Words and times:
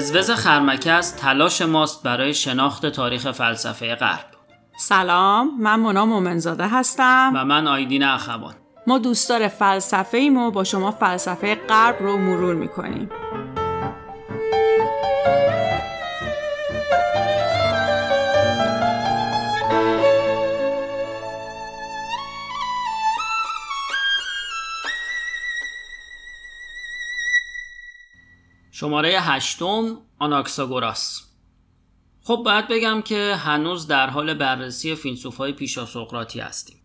وزوز 0.00 0.30
خرمکست 0.30 1.16
تلاش 1.16 1.62
ماست 1.62 2.02
برای 2.02 2.34
شناخت 2.34 2.86
تاریخ 2.86 3.32
فلسفه 3.32 3.94
غرب. 3.94 4.26
سلام 4.78 5.60
من 5.60 5.80
مونا 5.80 6.06
مومنزاده 6.06 6.68
هستم. 6.68 7.32
و 7.36 7.44
من 7.44 7.68
آیدین 7.68 8.02
اخوان. 8.02 8.54
ما 8.86 8.98
دوستدار 8.98 9.48
فلسفه 9.48 10.18
ایم 10.18 10.36
و 10.36 10.50
با 10.50 10.64
شما 10.64 10.90
فلسفه 10.90 11.54
غرب 11.54 11.96
رو 12.00 12.16
مرور 12.18 12.54
می‌کنیم. 12.54 13.10
شماره 28.80 29.20
هشتم 29.20 29.98
آناکساگوراس. 30.18 31.22
خب 32.22 32.42
باید 32.44 32.68
بگم 32.68 33.02
که 33.02 33.34
هنوز 33.34 33.86
در 33.86 34.10
حال 34.10 34.34
بررسی 34.34 34.94
فیلسوف 34.94 35.36
های 35.36 35.52
پیشا 35.52 35.86
سقراطی 35.86 36.40
هستیم 36.40 36.76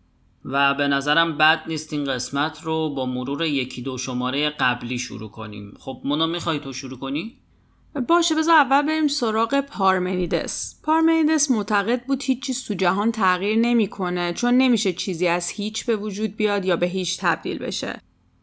و 0.44 0.74
به 0.74 0.88
نظرم 0.88 1.38
بد 1.38 1.62
نیست 1.66 1.92
این 1.92 2.04
قسمت 2.04 2.62
رو 2.62 2.94
با 2.94 3.06
مرور 3.06 3.44
یکی 3.44 3.82
دو 3.82 3.98
شماره 3.98 4.50
قبلی 4.50 4.98
شروع 4.98 5.30
کنیم. 5.30 5.74
خب 5.80 6.00
مونا 6.04 6.26
می‌خوای 6.26 6.58
تو 6.58 6.72
شروع 6.72 6.98
کنی؟ 6.98 7.36
باشه 8.08 8.34
بذار 8.34 8.56
اول 8.56 8.82
بریم 8.82 9.08
سراغ 9.08 9.60
پارمنیدس. 9.60 10.80
پارمنیدس 10.82 11.50
معتقد 11.50 12.04
بود 12.06 12.22
هیچ 12.22 12.42
چیز 12.42 12.64
تو 12.64 12.74
جهان 12.74 13.12
تغییر 13.12 13.58
نمی‌کنه 13.58 14.32
چون 14.32 14.54
نمیشه 14.54 14.92
چیزی 14.92 15.28
از 15.28 15.50
هیچ 15.50 15.86
به 15.86 15.96
وجود 15.96 16.36
بیاد 16.36 16.64
یا 16.64 16.76
به 16.76 16.86
هیچ 16.86 17.20
تبدیل 17.20 17.58
بشه. 17.58 18.00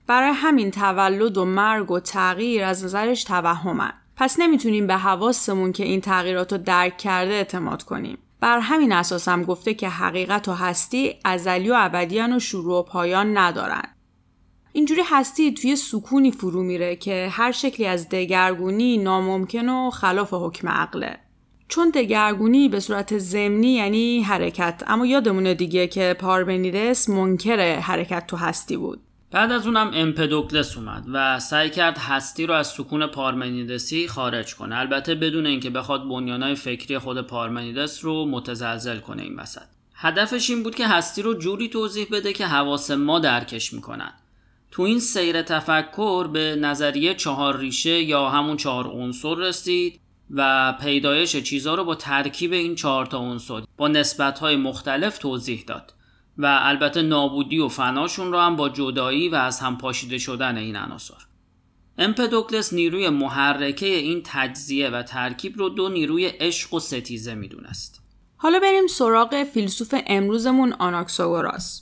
برای 0.08 0.32
همین 0.34 0.72
تولد 0.72 1.38
و 1.38 1.46
مرگ 1.46 1.92
و 1.92 2.00
تغییر 2.00 2.64
از 2.64 2.84
نظرش 2.84 3.24
توهمن. 3.24 3.94
پس 4.16 4.40
نمی‌تونیم 4.40 4.88
به 4.88 4.98
حواسمون 4.98 5.72
که 5.72 5.84
این 5.84 6.02
تغییرات 6.02 6.52
رو 6.52 6.58
درک 6.58 6.98
کرده 6.98 7.32
اعتماد 7.32 7.84
کنیم. 7.84 8.18
بر 8.40 8.60
همین 8.60 8.92
اساس 8.92 9.28
هم 9.28 9.44
گفته 9.44 9.74
که 9.74 9.90
حقیقت 9.90 10.48
و 10.48 10.54
هستی 10.54 11.16
ازلی 11.26 11.70
و 11.70 11.76
ابدیان 11.78 12.36
و 12.36 12.40
شروع 12.40 12.80
و 12.80 12.84
پایان 12.84 13.38
ندارن. 13.38 13.84
اینجوری 14.72 15.02
هستی 15.06 15.54
توی 15.54 15.76
سکونی 15.76 16.32
فرو 16.32 16.64
میره 16.64 16.96
که 16.96 17.28
هر 17.32 17.52
شکلی 17.52 17.86
از 17.86 18.10
دگرگونی 18.10 18.98
ناممکن 18.98 19.70
و 19.70 19.90
خلاف 19.90 20.34
حکم 20.34 20.70
عقله. 20.70 21.20
چون 21.68 21.90
دگرگونی 21.90 22.70
به 22.70 22.80
صورت 22.80 23.18
زمینی 23.18 23.74
یعنی 23.74 24.22
حرکت 24.22 24.84
اما 24.88 25.06
یادمونه 25.06 25.54
دیگه 25.54 25.88
که 25.88 26.16
پارمنیدس 26.20 27.10
منکر 27.10 27.80
حرکت 27.80 28.28
تو 28.28 28.38
هستی 28.38 28.78
بود. 28.78 29.02
بعد 29.34 29.52
از 29.52 29.66
اونم 29.66 29.92
امپدوکلس 29.94 30.78
اومد 30.78 31.06
و 31.14 31.40
سعی 31.40 31.70
کرد 31.70 31.98
هستی 31.98 32.46
رو 32.46 32.54
از 32.54 32.68
سکون 32.68 33.08
پارمنیدسی 33.08 34.08
خارج 34.08 34.56
کنه. 34.56 34.80
البته 34.80 35.16
بدون 35.16 35.46
اینکه 35.46 35.70
بخواد 35.70 36.08
بنیانهای 36.08 36.56
فکری 36.56 36.98
خود 36.98 37.22
پارمنیدس 37.22 38.06
رو 38.06 38.26
متزلزل 38.26 39.00
کنه 39.00 39.24
این 39.24 39.36
وسط. 39.36 39.62
هدفش 39.96 40.50
این 40.50 40.64
بود 40.64 40.76
که 40.76 40.88
هستی 40.88 41.22
رو 41.22 41.34
جوری 41.34 41.70
توضیح 41.70 42.08
بده 42.12 42.34
که 42.34 42.46
حواس 42.46 42.92
ما 42.92 43.20
درکش 43.20 43.74
می‌کنن 43.74 44.14
تو 44.72 44.82
این 44.82 45.00
سیر 45.00 45.42
تفکر 45.42 46.28
به 46.28 46.56
نظریه 46.56 47.14
چهار 47.14 47.58
ریشه 47.58 48.02
یا 48.02 48.30
همون 48.30 48.58
چهار 48.58 48.88
عنصر 48.88 49.36
رسید 49.36 50.00
و 50.32 50.74
پیدایش 50.82 51.36
چیزها 51.36 51.76
رو 51.76 51.84
با 51.84 51.96
ترکیب 51.96 52.54
این 52.54 52.76
چهار 52.76 53.06
تا 53.06 53.18
عنصر 53.18 53.62
با 53.78 53.88
نسبتهای 53.88 54.56
مختلف 54.56 55.18
توضیح 55.18 55.64
داد. 55.68 55.94
و 56.38 56.60
البته 56.62 57.02
نابودی 57.02 57.60
و 57.60 57.68
فناشون 57.68 58.32
رو 58.32 58.40
هم 58.40 58.56
با 58.56 58.70
جدایی 58.70 59.30
و 59.30 59.36
از 59.36 59.60
هم 59.60 59.78
پاشیده 59.78 60.18
شدن 60.18 60.58
این 60.58 60.76
عناصر. 60.76 61.18
امپدوکلس 61.98 62.74
نیروی 62.74 63.10
محرکه 63.10 63.86
این 63.86 64.22
تجزیه 64.26 64.90
و 64.90 65.04
ترکیب 65.04 65.58
رو 65.58 65.70
دو 65.70 65.90
نیروی 65.90 66.26
عشق 66.26 66.74
و 66.74 66.80
ستیزه 66.80 67.34
می‌دونست. 67.34 68.02
حالا 68.38 68.60
بریم 68.60 68.88
سراغ 68.88 69.44
فیلسوف 69.44 69.96
امروزمون 70.08 70.74
آناکساگوراس 70.74 71.82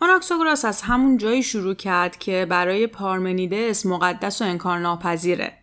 آناکساگوراس 0.00 0.64
از 0.64 0.82
همون 0.82 1.16
جایی 1.16 1.42
شروع 1.42 1.74
کرد 1.74 2.18
که 2.18 2.46
برای 2.50 2.86
پارمنیدس 2.86 3.86
مقدس 3.86 4.42
و 4.42 4.44
انکار 4.44 4.78
ناپذیره 4.78 5.58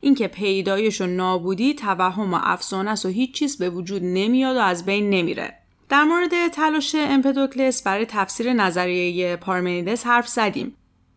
اینکه 0.00 0.28
پیدایش 0.28 1.00
و 1.00 1.06
نابودی 1.06 1.74
توهم 1.74 2.34
و 2.34 2.38
افسانه 2.42 2.94
و 3.04 3.08
هیچ 3.08 3.34
چیز 3.34 3.58
به 3.58 3.70
وجود 3.70 4.02
نمیاد 4.04 4.56
و 4.56 4.60
از 4.60 4.86
بین 4.86 5.10
نمیره. 5.10 5.61
در 5.88 6.04
مورد 6.04 6.48
تلاش 6.48 6.96
امپدوکلس 6.98 7.82
برای 7.82 8.06
تفسیر 8.06 8.52
نظریه 8.52 9.36
پارمنیدس 9.36 10.06
حرف 10.06 10.28
زدیم. 10.28 10.76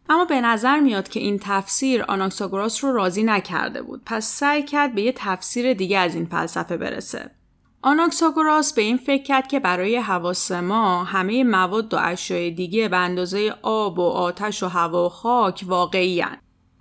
اما 0.09 0.25
به 0.25 0.41
نظر 0.41 0.79
میاد 0.79 1.09
که 1.09 1.19
این 1.19 1.39
تفسیر 1.41 2.03
آناکساگوراس 2.03 2.83
رو 2.83 2.93
راضی 2.93 3.23
نکرده 3.23 3.81
بود. 3.81 4.01
پس 4.05 4.25
سعی 4.25 4.63
کرد 4.63 4.95
به 4.95 5.01
یه 5.01 5.13
تفسیر 5.15 5.73
دیگه 5.73 5.97
از 5.97 6.15
این 6.15 6.25
فلسفه 6.25 6.77
برسه. 6.77 7.31
آناکساگوراس 7.81 8.73
به 8.73 8.81
این 8.81 8.97
فکر 8.97 9.23
کرد 9.23 9.47
که 9.47 9.59
برای 9.59 9.97
حواس 9.97 10.51
ما 10.51 11.03
همه 11.03 11.43
مواد 11.43 11.93
و 11.93 11.97
اشیاء 12.01 12.49
دیگه 12.49 12.87
به 12.87 12.97
اندازه 12.97 13.53
آب 13.61 13.99
و 13.99 14.09
آتش 14.09 14.63
و 14.63 14.67
هوا 14.67 15.05
و 15.05 15.09
خاک 15.09 15.63
واقعی 15.67 16.21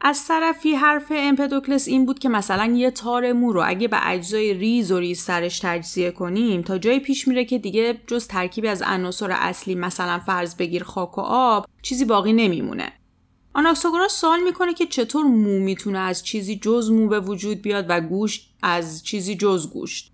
از 0.07 0.27
طرفی 0.29 0.75
حرف 0.75 1.13
امپدوکلس 1.17 1.89
این 1.89 2.07
بود 2.07 2.19
که 2.19 2.29
مثلا 2.29 2.65
یه 2.65 2.91
تار 2.91 3.33
مو 3.33 3.53
رو 3.53 3.63
اگه 3.67 3.89
به 3.89 4.09
اجزای 4.09 4.55
ریز 4.55 4.93
و 4.93 4.99
ریز 4.99 5.21
سرش 5.21 5.59
تجزیه 5.59 6.11
کنیم 6.11 6.63
تا 6.63 6.79
جایی 6.79 7.01
پیش 7.01 7.29
میره 7.29 7.45
که 7.45 7.59
دیگه 7.59 8.01
جز 8.07 8.27
ترکیبی 8.27 8.69
از 8.69 8.83
عناصر 8.83 9.31
اصلی 9.31 9.75
مثلا 9.75 10.19
فرض 10.19 10.57
بگیر 10.57 10.85
خاک 10.85 11.19
و 11.19 11.21
آب 11.21 11.67
چیزی 11.83 12.05
باقی 12.05 12.33
نمیمونه. 12.33 12.93
آناکساگوراس 13.55 14.21
سوال 14.21 14.43
می‌کنه 14.43 14.75
که 14.75 14.87
چطور 14.87 15.25
مو 15.25 15.59
می‌تونه 15.59 15.99
از 15.99 16.25
چیزی 16.25 16.57
جز 16.57 16.91
مو 16.91 17.09
به 17.09 17.21
وجود 17.21 17.63
بیاد 17.63 17.87
و 17.89 18.01
گوشت 18.01 18.55
از 18.63 19.05
چیزی 19.05 19.35
جز 19.35 19.71
گوشت. 19.71 20.14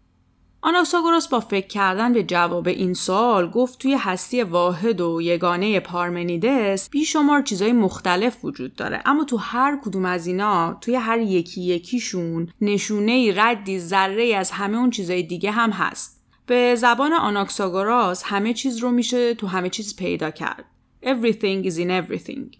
آناکساگوراس 0.62 1.28
با 1.28 1.40
فکر 1.40 1.66
کردن 1.66 2.12
به 2.12 2.22
جواب 2.22 2.68
این 2.68 2.94
سوال 2.94 3.50
گفت 3.50 3.78
توی 3.78 3.94
هستی 3.94 4.42
واحد 4.42 5.00
و 5.00 5.22
یگانه 5.22 5.80
پارمنیدس 5.80 6.90
بیشمار 6.90 7.42
چیزای 7.42 7.72
مختلف 7.72 8.44
وجود 8.44 8.74
داره. 8.74 9.02
اما 9.06 9.24
تو 9.24 9.36
هر 9.36 9.80
کدوم 9.84 10.04
از 10.04 10.26
اینا 10.26 10.78
توی 10.80 10.94
هر 10.94 11.18
یکی 11.18 11.62
یکیشون 11.62 12.52
نشونه 12.60 13.32
ردی 13.36 13.78
ذره 13.78 14.34
از 14.36 14.50
همه 14.50 14.78
اون 14.78 14.90
چیزای 14.90 15.22
دیگه 15.22 15.50
هم 15.50 15.70
هست. 15.70 16.20
به 16.46 16.74
زبان 16.74 17.12
آناکساگوراس 17.12 18.22
همه 18.26 18.54
چیز 18.54 18.78
رو 18.78 18.90
میشه 18.90 19.34
تو 19.34 19.46
همه 19.46 19.68
چیز 19.68 19.96
پیدا 19.96 20.30
کرد. 20.30 20.64
Everything 21.02 21.70
is 21.70 21.76
in 21.76 21.90
everything. 21.90 22.56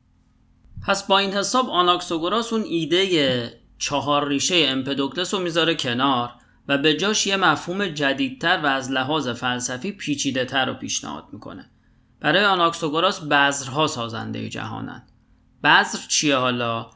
پس 0.87 1.07
با 1.07 1.19
این 1.19 1.31
حساب 1.31 1.71
آناکساگوراس 1.71 2.53
اون 2.53 2.63
ایده 2.63 3.61
چهار 3.79 4.29
ریشه 4.29 4.65
امپدوکلس 4.69 5.35
رو 5.35 5.41
می‌ذاره 5.41 5.75
کنار. 5.75 6.31
و 6.69 6.79
به 6.79 6.95
جاش 6.95 7.27
یه 7.27 7.37
مفهوم 7.37 7.87
جدیدتر 7.87 8.61
و 8.63 8.67
از 8.67 8.91
لحاظ 8.91 9.29
فلسفی 9.29 9.93
پیچیده 9.93 10.45
تر 10.45 10.67
رو 10.67 10.75
پیشنهاد 10.75 11.25
می‌کنه. 11.33 11.71
برای 12.21 12.45
آناکسوگوراس 12.45 13.21
بذرها 13.21 13.87
سازنده 13.87 14.49
جهانند. 14.49 15.13
بذر 15.65 15.99
چیه 16.09 16.37
حالا؟ 16.37 16.91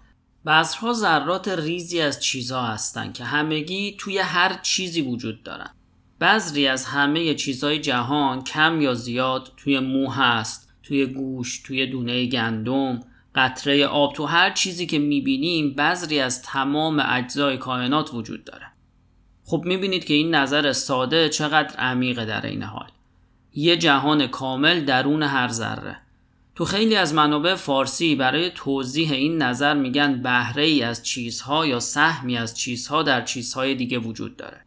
بذرها 0.47 0.93
ذرات 0.93 1.49
ریزی 1.49 2.01
از 2.01 2.23
چیزها 2.23 2.67
هستند 2.67 3.15
که 3.15 3.25
همگی 3.25 3.97
توی 3.99 4.19
هر 4.19 4.59
چیزی 4.63 5.01
وجود 5.01 5.43
دارن. 5.43 5.71
بذری 6.21 6.69
از 6.69 6.85
همه 6.85 7.35
چیزهای 7.35 7.79
جهان 7.79 8.45
کم 8.45 8.81
یا 8.81 8.95
زیاد 8.95 9.53
توی 9.57 9.79
مو 9.79 10.11
هست، 10.11 10.73
توی 10.83 11.07
گوش، 11.07 11.63
توی 11.63 11.87
دونه 11.87 12.27
گندم، 12.27 13.01
قطره 13.35 13.87
آب 13.87 14.13
تو 14.15 14.27
هر 14.27 14.51
چیزی 14.51 14.87
که 14.87 14.99
می‌بینیم 14.99 15.75
بذری 15.75 16.21
از 16.21 16.43
تمام 16.43 17.03
اجزای 17.07 17.59
کائنات 17.59 18.15
وجود 18.15 18.45
داره. 18.45 18.67
خب 19.45 19.63
می‌بینید 19.65 20.05
که 20.05 20.15
این 20.15 20.35
نظر 20.35 20.73
ساده 20.73 21.29
چقدر 21.29 21.77
عمیقه 21.77 22.25
در 22.25 22.47
این 22.47 22.63
حال. 22.63 22.89
یه 23.55 23.77
جهان 23.77 24.27
کامل 24.27 24.85
درون 24.85 25.23
هر 25.23 25.49
ذره. 25.49 25.97
تو 26.55 26.65
خیلی 26.65 26.97
از 26.97 27.15
منابع 27.15 27.55
فارسی 27.55 28.15
برای 28.15 28.51
توضیح 28.55 29.13
این 29.13 29.43
نظر 29.43 29.75
میگن 29.75 30.23
بهره 30.23 30.63
ای 30.63 30.83
از 30.83 31.03
چیزها 31.03 31.67
یا 31.67 31.81
سهمی 31.81 32.37
از 32.37 32.59
چیزها 32.59 33.03
در 33.03 33.25
چیزهای 33.25 33.75
دیگه 33.75 33.99
وجود 33.99 34.37
داره. 34.37 34.61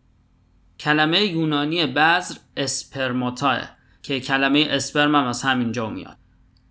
کلمه 0.79 1.25
یونانی 1.25 1.85
بذر 1.85 2.35
اسپرماتاه 2.57 3.59
که 4.01 4.19
کلمه 4.19 4.67
اسپرم 4.69 5.15
هم 5.15 5.25
از 5.25 5.41
همینجا 5.41 5.89
میاد. 5.89 6.17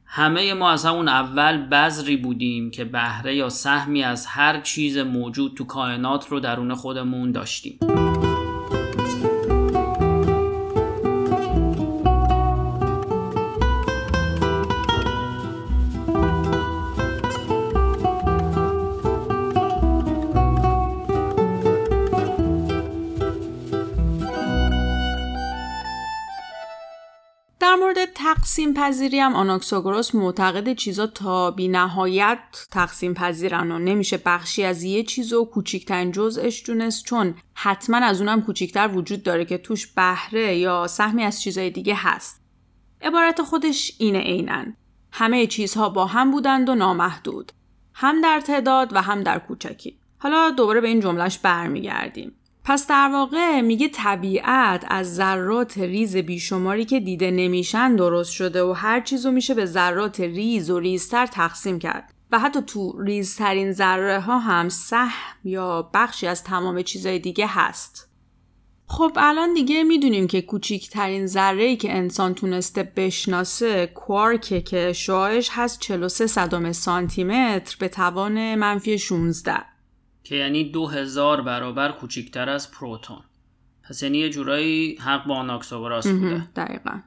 همه 0.05 0.55
ما 0.55 0.71
از 0.71 0.85
همون 0.85 1.09
اول 1.09 1.57
بذری 1.57 2.17
بودیم 2.17 2.71
که 2.71 2.85
بهره 2.85 3.37
یا 3.37 3.49
سهمی 3.49 4.03
از 4.03 4.27
هر 4.27 4.61
چیز 4.61 4.99
موجود 4.99 5.55
تو 5.55 5.65
کائنات 5.65 6.29
رو 6.29 6.41
درون 6.41 6.75
خودمون 6.75 7.33
داشتیم. 7.33 7.79
پذیری 28.77 29.21
هم 29.21 29.35
آناکساگوراس 29.35 30.15
معتقد 30.15 30.73
چیزا 30.75 31.07
تا 31.07 31.51
بی 31.51 31.69
نهایت 31.69 32.39
تقسیم 32.71 33.15
پذیرن 33.15 33.73
و 33.73 33.79
نمیشه 33.79 34.17
بخشی 34.17 34.65
از 34.65 34.83
یه 34.83 35.03
چیز 35.03 35.33
و 35.33 35.45
کوچیکترین 35.45 36.13
جزءش 36.13 36.67
دونست 36.67 37.05
چون 37.05 37.35
حتما 37.55 37.97
از 37.97 38.21
اونم 38.21 38.43
کوچیکتر 38.43 38.89
وجود 38.89 39.23
داره 39.23 39.45
که 39.45 39.59
توش 39.59 39.87
بهره 39.87 40.57
یا 40.57 40.87
سهمی 40.87 41.23
از 41.23 41.43
چیزای 41.43 41.71
دیگه 41.71 41.95
هست. 41.97 42.41
عبارت 43.03 43.43
خودش 43.43 43.93
اینه 43.99 44.19
اینن. 44.19 44.77
همه 45.13 45.47
چیزها 45.47 45.89
با 45.89 46.07
هم 46.07 46.31
بودند 46.31 46.69
و 46.69 46.75
نامحدود. 46.75 47.53
هم 47.95 48.21
در 48.21 48.41
تعداد 48.41 48.93
و 48.93 49.03
هم 49.03 49.23
در 49.23 49.39
کوچکی. 49.39 49.99
حالا 50.19 50.51
دوباره 50.51 50.81
به 50.81 50.89
این 50.89 51.01
جملهش 51.01 51.39
برمیگردیم. 51.39 52.33
پس 52.69 52.87
در 52.87 53.11
واقع 53.13 53.61
میگه 53.61 53.89
طبیعت 53.89 54.85
از 54.89 55.15
ذرات 55.15 55.79
ریز 55.79 56.17
بیشماری 56.17 56.85
که 56.85 57.01
دیده 57.01 57.31
نمیشن 57.31 57.97
درست 57.97 58.33
شده 58.33 58.63
و 58.63 58.73
هر 58.73 59.01
چیزو 59.01 59.31
میشه 59.31 59.55
به 59.55 59.67
ذرات 59.67 60.21
ریز 60.21 60.71
و 60.71 60.79
ریزتر 60.79 61.27
تقسیم 61.27 61.79
کرد 61.79 62.15
و 62.33 62.39
حتی 62.39 62.63
تو 62.63 63.03
ریزترین 63.03 63.73
ذره 63.73 64.21
ها 64.21 64.39
هم 64.39 64.69
سهم 64.69 65.37
یا 65.45 65.91
بخشی 65.95 66.27
از 66.27 66.45
تمام 66.45 66.83
چیزای 66.83 67.19
دیگه 67.19 67.47
هست. 67.47 68.11
خب 68.87 69.13
الان 69.17 69.55
دیگه 69.55 69.83
می‌دونیم 69.83 70.27
که 70.27 70.43
کوچیکترین 70.43 71.27
ذره 71.27 71.77
که 71.77 71.97
انسان 71.97 72.35
تونسته 72.35 72.93
بشناسه 72.97 73.87
کوارکه 73.87 74.61
که 74.61 74.93
شعاعش 74.93 75.51
هست 75.53 75.81
43 75.81 76.27
صدم 76.27 76.73
سانتی 76.73 77.25
متر 77.25 77.77
به 77.81 77.89
توان 77.89 78.55
منفی 78.55 78.99
16 78.99 79.76
که 80.29 80.35
یعنی 80.35 80.65
دو 80.65 80.87
هزار 80.87 81.43
برابر 81.43 81.93
کوچیکتر 81.93 82.49
از 82.49 82.71
پروتون. 82.71 83.21
پس 83.83 84.03
یعنی 84.03 84.19
یه 84.19 84.31
جورایی 84.31 84.97
حق 84.97 85.27
با 85.27 85.35
آناکساگوراس 85.37 86.07
بوده. 86.07 86.49
دقیقا. 86.57 87.01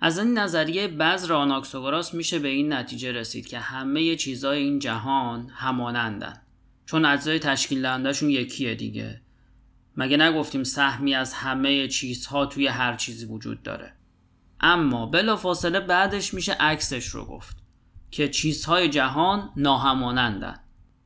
از 0.00 0.18
این 0.18 0.38
نظریه 0.38 0.88
بذر 0.88 1.32
آناکساگوراس 1.32 2.14
میشه 2.14 2.38
به 2.38 2.48
این 2.48 2.72
نتیجه 2.72 3.12
رسید 3.12 3.46
که 3.46 3.58
همه 3.58 4.16
چیزای 4.16 4.62
این 4.62 4.78
جهان 4.78 5.48
همانندن. 5.54 6.42
چون 6.86 7.04
اجزای 7.04 7.38
تشکیل 7.38 7.82
دهندهشون 7.82 8.30
یکیه 8.30 8.74
دیگه. 8.74 9.20
مگه 9.96 10.16
نگفتیم 10.16 10.64
سهمی 10.64 11.14
از 11.14 11.32
همه 11.32 11.88
چیزها 11.88 12.46
توی 12.46 12.66
هر 12.66 12.96
چیزی 12.96 13.26
وجود 13.26 13.62
داره؟ 13.62 13.92
اما 14.60 15.06
بلافاصله 15.06 15.80
بعدش 15.80 16.34
میشه 16.34 16.52
عکسش 16.52 17.06
رو 17.06 17.24
گفت 17.24 17.56
که 18.10 18.28
چیزهای 18.28 18.88
جهان 18.88 19.50
ناهمانندن. 19.56 20.60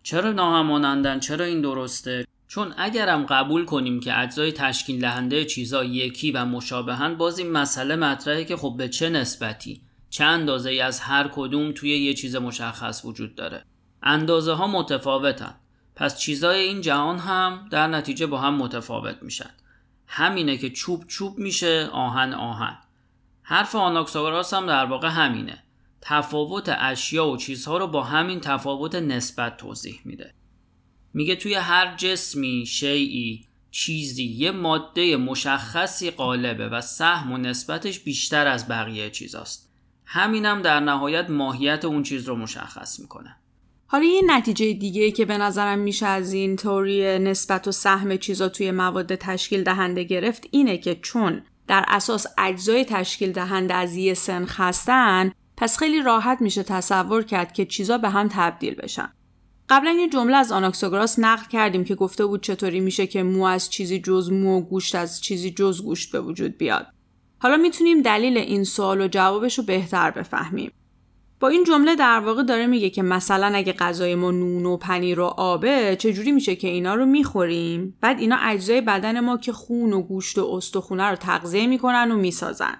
چرا 0.05 0.33
ناهمانندن؟ 0.33 1.21
چرا 1.21 1.45
این 1.45 1.61
درسته؟ 1.61 2.27
چون 2.49 2.75
اگرم 2.77 3.27
قبول 3.27 3.65
کنیم 3.65 4.01
که 4.01 4.19
اجزای 4.21 4.53
تشکیل 4.53 5.01
دهنده 5.01 5.45
چیزا 5.45 5.85
یکی 5.85 6.33
و 6.33 6.45
مشابهن 6.45 7.15
باز 7.15 7.39
این 7.39 7.51
مسئله 7.53 7.97
مطرحه 7.97 8.45
که 8.45 8.57
خب 8.57 8.75
به 8.79 8.89
چه 8.89 9.09
نسبتی؟ 9.09 9.83
چه 10.11 10.25
اندازه 10.25 10.71
ای 10.71 10.81
از 10.81 11.01
هر 11.01 11.31
کدوم 11.35 11.73
توی 11.73 11.99
یه 11.99 12.15
چیز 12.15 12.37
مشخص 12.37 13.05
وجود 13.05 13.35
داره؟ 13.35 13.65
اندازه 14.03 14.53
ها 14.53 14.67
متفاوتن. 14.67 15.55
پس 15.97 16.19
چیزای 16.19 16.61
این 16.61 16.81
جهان 16.81 17.19
هم 17.19 17.69
در 17.71 17.87
نتیجه 17.87 18.27
با 18.27 18.39
هم 18.39 18.55
متفاوت 18.55 19.23
میشن. 19.23 19.51
همینه 20.07 20.57
که 20.57 20.71
چوب 20.71 21.07
چوب 21.07 21.39
میشه 21.39 21.89
آهن 21.93 22.35
آهن. 22.35 22.79
حرف 23.43 23.75
آناکساگوراس 23.75 24.55
هم 24.55 24.67
در 24.67 24.85
واقع 24.85 25.09
همینه. 25.09 25.64
تفاوت 26.07 26.69
اشیا 26.79 27.27
و 27.27 27.37
چیزها 27.37 27.79
رو 27.79 27.87
با 27.87 28.03
همین 28.03 28.41
تفاوت 28.41 28.95
نسبت 28.95 29.57
توضیح 29.57 30.01
میده. 30.05 30.35
میگه 31.15 31.37
توی 31.37 31.55
هر 31.55 31.97
جسمی 31.97 32.67
شیعی 32.67 33.47
چیزی 33.71 34.25
یه 34.25 34.51
ماده 34.51 35.17
مشخصی 35.17 36.11
قالبه 36.11 36.69
و 36.69 36.81
سهم 36.81 37.33
و 37.33 37.39
نسبتش 37.39 38.01
بیشتر 38.01 38.47
از 38.47 38.69
بقیه 38.69 39.11
چیزاست. 39.11 39.71
همینم 40.05 40.63
در 40.63 40.81
نهایت 40.81 41.31
ماهیت 41.31 41.85
اون 41.85 42.03
چیز 42.03 42.29
رو 42.29 42.37
مشخص 42.37 43.01
می‌کنه. 43.01 43.37
حالا 43.87 44.05
یه 44.05 44.23
نتیجه 44.27 44.73
دیگه 44.73 45.11
که 45.11 45.25
به 45.25 45.39
نظرم 45.39 45.79
میشه 45.79 46.07
از 46.07 46.33
این 46.33 46.57
توری 46.57 47.19
نسبت 47.19 47.69
و 47.69 47.73
سهم 47.73 48.17
چیزا 48.17 48.49
توی 48.49 48.71
مواد 48.71 49.15
تشکیل 49.15 49.63
دهنده 49.63 50.05
گرفت 50.05 50.49
اینه 50.51 50.79
که 50.79 50.95
چون 50.95 51.43
در 51.67 51.85
اساس 51.89 52.27
اجزای 52.39 52.85
تشکیل 52.85 53.33
دهنده 53.33 53.75
از 53.75 53.97
یه 53.97 54.15
سنخ 54.15 54.61
هستن 54.61 55.33
پس 55.57 55.79
خیلی 55.79 56.03
راحت 56.03 56.41
میشه 56.41 56.63
تصور 56.63 57.23
کرد 57.23 57.53
که 57.53 57.65
چیزا 57.65 57.99
به 57.99 58.09
هم 58.09 58.29
تبدیل 58.33 58.75
بشن. 58.75 59.13
قبلا 59.69 59.91
یه 59.91 60.09
جمله 60.09 60.37
از 60.37 60.53
آناکساگوراس 60.53 61.19
نقل 61.19 61.49
کردیم 61.49 61.85
که 61.85 61.95
گفته 61.95 62.27
بود 62.27 62.43
چطوری 62.43 62.81
میشه 62.81 63.07
که 63.07 63.23
مو 63.23 63.45
از 63.45 63.71
چیزی 63.71 63.99
جز 63.99 64.33
مو 64.33 64.59
و 64.59 64.61
گوشت 64.61 64.95
از 64.95 65.21
چیزی 65.21 65.51
جز 65.51 65.83
گوشت 65.83 66.13
به 66.13 66.21
وجود 66.21 66.59
بیاد. 66.59 66.87
حالا 67.39 67.57
می‌تونیم 67.57 68.03
دلیل 68.03 68.39
این 68.39 68.65
سوال 68.65 69.01
و 69.01 69.09
جوابش 69.09 69.59
رو 69.59 69.65
بهتر 69.65 70.11
بفهمیم. 70.11 70.73
با 71.41 71.49
این 71.49 71.65
جمله 71.65 71.97
در 71.97 72.21
واقع 72.21 72.43
داره 72.43 72.67
میگه 72.67 72.91
که 72.91 73.03
مثلا 73.03 73.57
اگه 73.57 73.73
غذای 73.73 74.15
ما 74.15 74.31
نون 74.31 74.67
و 74.67 74.77
پنیر 74.77 75.21
و 75.21 75.25
آبه 75.25 75.97
چجوری 75.97 76.33
میشه 76.33 76.57
که 76.57 76.69
اینا 76.69 76.95
رو 76.95 77.07
می‌خوریم 77.07 77.99
بعد 78.01 78.21
اینا 78.21 78.37
اجزای 78.37 78.81
بدن 78.81 79.21
ما 79.21 79.37
که 79.37 79.53
خون 79.53 79.93
و 79.93 80.03
گوشت 80.03 80.39
و 80.39 80.51
استخونه 80.53 81.05
رو 81.05 81.17
تغذیه 81.17 81.67
می‌کنن 81.67 82.13
و 82.13 82.17
می‌سازن 82.17 82.77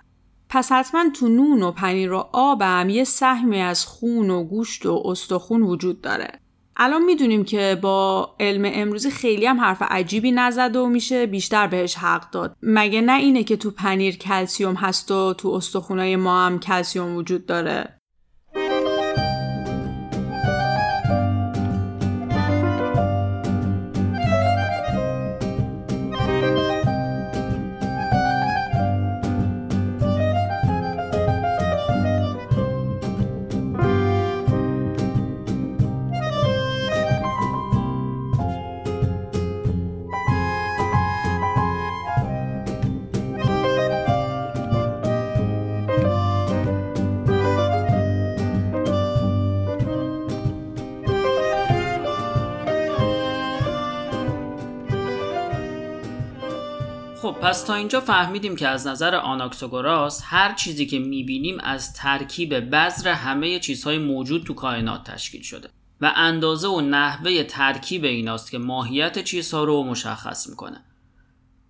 پس 0.55 0.73
حتما 0.73 1.05
تو 1.15 1.29
نون 1.29 1.63
و 1.63 1.73
پنیر 1.73 2.13
و 2.13 2.29
آبم 2.33 2.89
یه 2.89 3.05
سهمی 3.05 3.61
از 3.61 3.87
خون 3.87 4.31
و 4.31 4.45
گوشت 4.45 4.87
و 4.87 5.03
استخون 5.05 5.63
وجود 5.63 6.01
داره. 6.01 6.41
الان 6.77 7.05
می‌دونیم 7.05 7.45
که 7.45 7.79
با 7.83 8.31
علم 8.41 8.71
امروزی 8.75 9.11
خیلی 9.11 9.47
هم 9.47 9.61
حرف 9.61 9.83
عجیبی 9.83 10.33
نزده 10.33 10.79
و 10.79 10.87
میشه 10.87 11.27
بیشتر 11.27 11.67
بهش 11.67 11.95
حق 11.95 12.31
داد. 12.31 12.57
مگه 12.63 13.01
نه 13.01 13.13
اینه 13.13 13.45
که 13.45 13.57
تو 13.57 13.71
پنیر 13.71 14.17
کلسیوم 14.17 14.75
هست 14.75 15.11
و 15.11 15.35
تو 15.35 15.49
استخونای 15.49 16.17
ما 16.17 16.47
هم 16.47 16.59
کلسیوم 16.59 17.17
وجود 17.17 17.47
داره؟ 17.47 18.01
پس 57.45 57.63
تا 57.63 57.75
اینجا 57.75 58.01
فهمیدیم 58.01 58.57
که 58.57 58.69
از 58.69 58.87
نظر 58.87 59.15
آناکسوگوراس 59.15 60.23
هر 60.25 60.55
چیزی 60.55 60.87
که 60.87 60.99
می‌بینیم 60.99 61.61
از 61.61 61.95
ترکیب 61.95 62.75
بذر 62.75 63.09
همه 63.09 63.59
چیزهای 63.59 63.99
موجود 63.99 64.45
تو 64.45 64.55
کائنات 64.55 65.11
تشکیل 65.11 65.43
شده 65.43 65.69
و 66.01 66.13
اندازه 66.17 66.69
و 66.69 66.81
نحوه 66.81 67.43
ترکیب 67.43 68.05
ایناست 68.05 68.51
که 68.51 68.59
ماهیت 68.59 69.25
چیزها 69.25 69.65
رو 69.65 69.83
مشخص 69.83 70.49
می‌کنه. 70.49 70.85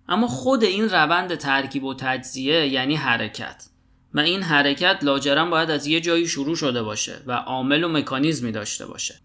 اما 0.07 0.27
خود 0.27 0.63
این 0.63 0.89
روند 0.89 1.35
ترکیب 1.35 1.83
و 1.83 1.93
تجزیه 1.93 2.67
یعنی 2.67 2.95
حرکت 2.95 3.65
و 4.13 4.19
این 4.19 4.43
حرکت 4.43 4.99
لاجرم 5.01 5.49
باید 5.49 5.71
از 5.71 5.87
یه 5.87 6.01
جایی 6.01 6.27
شروع 6.27 6.55
شده 6.55 6.83
باشه 6.83 7.21
و 7.25 7.31
عامل 7.31 7.83
و 7.83 7.89
مکانیزمی 7.89 8.51
داشته 8.51 8.85
باشه. 8.85 9.15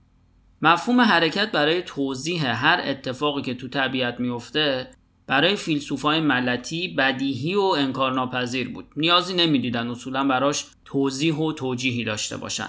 مفهوم 0.63 1.01
حرکت 1.01 1.53
برای 1.53 1.83
توضیح 1.83 2.47
هر 2.47 2.81
اتفاقی 2.85 3.43
که 3.43 3.55
تو 3.55 3.69
طبیعت 3.69 4.21
میفته 4.21 4.91
برای 5.31 5.57
فیلسوفای 5.57 6.21
ملتی 6.21 6.89
بدیهی 6.89 7.55
و 7.55 7.61
انکارناپذیر 7.61 8.69
بود. 8.69 8.87
نیازی 8.97 9.35
نمی‌دیدن 9.35 9.89
اصولا 9.89 10.25
براش 10.25 10.67
توضیح 10.85 11.35
و 11.35 11.53
توجیهی 11.53 12.05
داشته 12.05 12.37
باشن. 12.37 12.69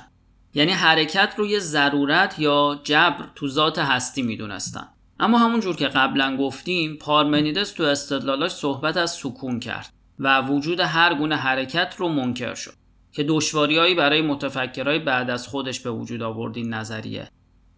یعنی 0.54 0.72
حرکت 0.72 1.34
رو 1.38 1.46
یه 1.46 1.60
ضرورت 1.60 2.40
یا 2.40 2.80
جبر 2.84 3.26
تو 3.36 3.48
ذات 3.48 3.80
هستی 3.80 4.22
می‌دونستن. 4.22 4.88
اما 5.20 5.38
همونجور 5.38 5.76
که 5.76 5.88
قبلا 5.88 6.38
گفتیم 6.38 6.96
پارمنیدس 6.96 7.72
تو 7.72 7.84
استدلالاش 7.84 8.52
صحبت 8.52 8.98
از 8.98 9.12
سکون 9.12 9.60
کرد 9.60 9.90
و 10.20 10.42
وجود 10.42 10.80
هر 10.80 11.14
گونه 11.14 11.36
حرکت 11.36 11.96
رو 11.98 12.08
منکر 12.10 12.56
شد 12.56 12.74
که 13.12 13.24
دشواریهایی 13.24 13.96
برای 13.96 14.22
متفکرای 14.22 15.00
بعد 15.00 15.30
از 15.30 15.48
خودش 15.48 15.80
به 15.80 15.92
وجود 15.92 16.22
آورد 16.22 16.58
این 16.58 16.74
نظریه. 16.74 17.28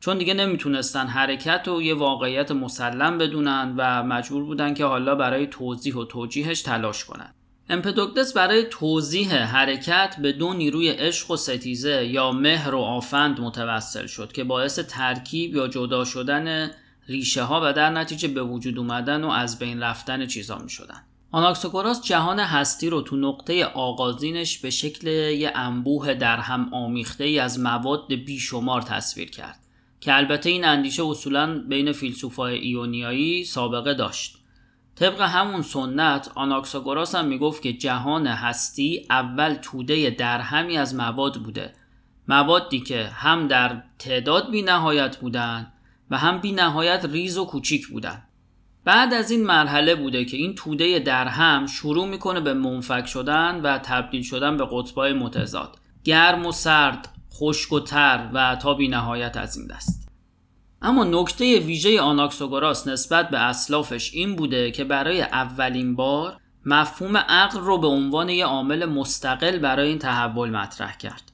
چون 0.04 0.18
دیگه 0.18 0.34
نمی‌تونستن 0.34 1.08
حرکت 1.08 1.68
و 1.68 1.82
یه 1.82 1.94
واقعیت 1.94 2.52
مسلم 2.52 3.18
بدونن 3.18 3.74
و 3.78 4.04
مجبور 4.04 4.44
بودن 4.44 4.74
که 4.74 4.86
حالا 4.86 5.16
برای 5.16 5.48
توضیح 5.48 5.96
و 5.96 6.06
توجیهش 6.06 6.62
تلاش 6.62 7.06
کنن 7.06 7.34
امپدوکلس 7.70 8.34
برای 8.34 8.66
توضیح 8.70 9.36
حرکت 9.36 10.16
به 10.22 10.32
دو 10.32 10.54
نیروی 10.54 10.90
عشق 10.90 11.32
و 11.32 11.38
ستیزه 11.38 12.06
یا 12.06 12.32
مهر 12.32 12.76
و 12.76 12.80
آفند 12.80 13.42
متوسل 13.42 14.06
شد 14.06 14.32
که 14.32 14.44
باعث 14.44 14.80
ترکیب 14.80 15.56
یا 15.56 15.68
جدا 15.68 16.06
شدن 16.06 16.72
ریشه 17.08 17.44
ها 17.44 17.62
و 17.64 17.74
در 17.74 17.90
نتیجه 17.90 18.28
به 18.28 18.44
وجود 18.44 18.78
اومدن 18.78 19.24
و 19.24 19.30
از 19.30 19.60
بین 19.60 19.84
رفتن 19.84 20.26
چیزا 20.26 20.58
می 20.58 20.70
شدن. 20.70 21.04
آناکساگوراس 21.32 22.02
جهان 22.02 22.40
هستی 22.40 22.90
رو 22.90 23.02
تو 23.02 23.16
نقطه 23.16 23.66
آغازینش 23.66 24.58
به 24.58 24.70
شکل 24.70 25.08
یه 25.08 25.52
انبوه 25.56 26.14
در 26.14 26.38
هم 26.38 26.74
آمیخته 26.74 27.24
ای 27.24 27.40
از 27.40 27.60
مواد 27.60 28.14
بیشمار 28.14 28.82
تصویر 28.82 29.32
کرد 29.32 29.63
که 30.04 30.16
البته 30.16 30.50
این 30.50 30.66
اندیشه 30.66 31.04
اصولا 31.04 31.64
بین 31.68 31.92
فیلسوفای 31.92 32.56
ایونیایی 32.56 33.44
سابقه 33.44 33.94
داشت. 33.94 34.38
طبق 34.96 35.22
همون 35.22 35.62
سنت 35.62 36.32
آناکساگوراس 36.36 37.16
هم 37.16 37.26
می‌گفت 37.26 37.62
که 37.62 37.74
جهان 37.74 38.28
هستی 38.28 39.06
اول 39.10 39.54
توده 39.54 40.10
درهمی 40.10 40.78
از 40.78 40.96
مواد 40.96 41.36
بوده. 41.36 41.74
موادی 42.28 42.80
که 42.80 43.04
هم 43.04 43.48
در 43.48 43.84
تعداد 44.00 44.52
بی 44.52 44.62
نهایت 44.62 45.18
بودن 45.18 45.72
و 46.10 46.18
هم 46.18 46.42
بی 46.42 46.52
نهایت 46.52 47.06
ریز 47.06 47.38
و 47.38 47.46
کوچیک 47.46 47.88
بودن. 47.88 48.24
بعد 48.86 49.14
از 49.14 49.32
این 49.32 49.44
مرحله 49.44 49.96
بوده 49.96 50.26
که 50.26 50.38
این 50.38 50.56
توده 50.56 51.00
درهم 51.00 51.68
شروع 51.68 52.08
می‌کنه 52.08 52.40
به 52.40 52.54
منفک 52.54 53.06
شدن 53.06 53.62
و 53.62 53.78
تبدیل 53.78 54.24
شدن 54.24 54.58
به 54.58 54.68
قطبای 54.72 55.14
متضاد. 55.14 55.78
گرم 56.04 56.46
و 56.46 56.52
سرد 56.52 57.10
خشک 57.34 57.74
و 57.74 57.80
تر 57.80 58.30
و 58.34 58.56
تا 58.56 58.74
بی 58.74 58.88
نهایت 58.88 59.38
از 59.38 59.58
این 59.58 59.68
دست. 59.68 60.10
اما 60.82 61.04
نکته 61.04 61.60
ویژه 61.60 62.02
آناکسوگوراس 62.02 62.88
نسبت 62.88 63.30
به 63.30 63.40
اسلافش 63.40 64.14
این 64.14 64.36
بوده 64.36 64.72
که 64.72 64.84
برای 64.84 65.22
اولین 65.22 65.96
بار 65.96 66.38
مفهوم 66.66 67.18
عقل 67.18 67.60
رو 67.60 67.78
به 67.78 67.88
عنوان 67.88 68.30
یه 68.30 68.46
عامل 68.46 68.86
مستقل 68.86 69.60
برای 69.60 69.90
این 69.90 70.00
تحول 70.00 70.50
مطرح 70.50 70.98
کرد. 70.98 71.32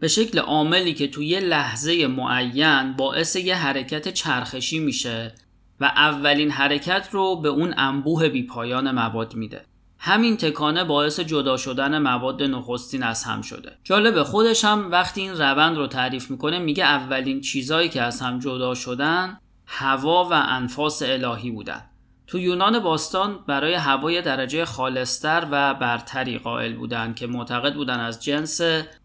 به 0.00 0.08
شکل 0.08 0.38
عاملی 0.38 0.94
که 0.94 1.08
توی 1.08 1.26
یه 1.26 1.40
لحظه 1.40 2.06
معین 2.06 2.92
باعث 2.92 3.36
یه 3.36 3.56
حرکت 3.56 4.08
چرخشی 4.08 4.78
میشه 4.78 5.34
و 5.80 5.84
اولین 5.84 6.50
حرکت 6.50 7.08
رو 7.12 7.36
به 7.36 7.48
اون 7.48 7.74
انبوه 7.76 8.28
بیپایان 8.28 8.90
مواد 8.90 9.34
میده. 9.34 9.64
همین 9.98 10.36
تکانه 10.36 10.84
باعث 10.84 11.20
جدا 11.20 11.56
شدن 11.56 11.98
مواد 11.98 12.42
نخستین 12.42 13.02
از 13.02 13.24
هم 13.24 13.42
شده. 13.42 13.72
جالبه 13.84 14.24
خودش 14.24 14.64
هم 14.64 14.90
وقتی 14.90 15.20
این 15.20 15.32
روند 15.32 15.76
رو 15.76 15.86
تعریف 15.86 16.30
می‌کنه 16.30 16.58
میگه 16.58 16.84
اولین 16.84 17.40
چیزایی 17.40 17.88
که 17.88 18.02
از 18.02 18.20
هم 18.20 18.38
جدا 18.38 18.74
شدن 18.74 19.38
هوا 19.66 20.24
و 20.24 20.32
انفاس 20.32 21.02
الهی 21.02 21.50
بودن. 21.50 21.82
تو 22.26 22.38
یونان 22.38 22.78
باستان 22.78 23.38
برای 23.46 23.74
هوای 23.74 24.22
درجه 24.22 24.64
خالصتر 24.64 25.46
و 25.50 25.74
برتری 25.74 26.38
قائل 26.38 26.76
بودن 26.76 27.14
که 27.14 27.26
معتقد 27.26 27.74
بودن 27.74 28.00
از 28.00 28.24
جنس 28.24 28.60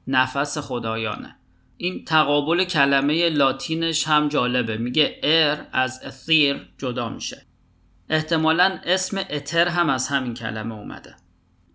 نفس 0.07 0.57
خدایانه. 0.57 1.36
این 1.77 2.05
تقابل 2.05 2.63
کلمه 2.63 3.29
لاتینش 3.29 4.07
هم 4.07 4.27
جالبه. 4.27 4.77
میگه 4.77 5.19
ایر 5.24 5.57
از 5.74 6.01
اثیر 6.03 6.67
جدا 6.77 7.10
میشه. 7.10 7.45
احتمالا 8.12 8.80
اسم 8.86 9.20
اتر 9.30 9.68
هم 9.68 9.89
از 9.89 10.08
همین 10.08 10.34
کلمه 10.34 10.75
اومده. 10.75 11.15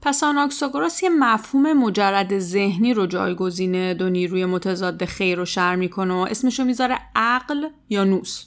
پس 0.03 0.25
آناکساگوراس 0.25 1.03
یه 1.03 1.09
مفهوم 1.09 1.73
مجرد 1.73 2.39
ذهنی 2.39 2.95
رو 2.95 3.07
جایگزین 3.07 3.93
دو 3.93 4.09
نیروی 4.09 4.45
متضاد 4.45 5.05
خیر 5.05 5.41
و 5.41 5.45
شر 5.45 5.77
می‌کنه 5.77 6.15
و 6.15 6.27
اسمشو 6.31 6.65
می‌ذاره 6.65 6.99
عقل 7.15 7.69
یا 7.89 8.05
نوس. 8.05 8.45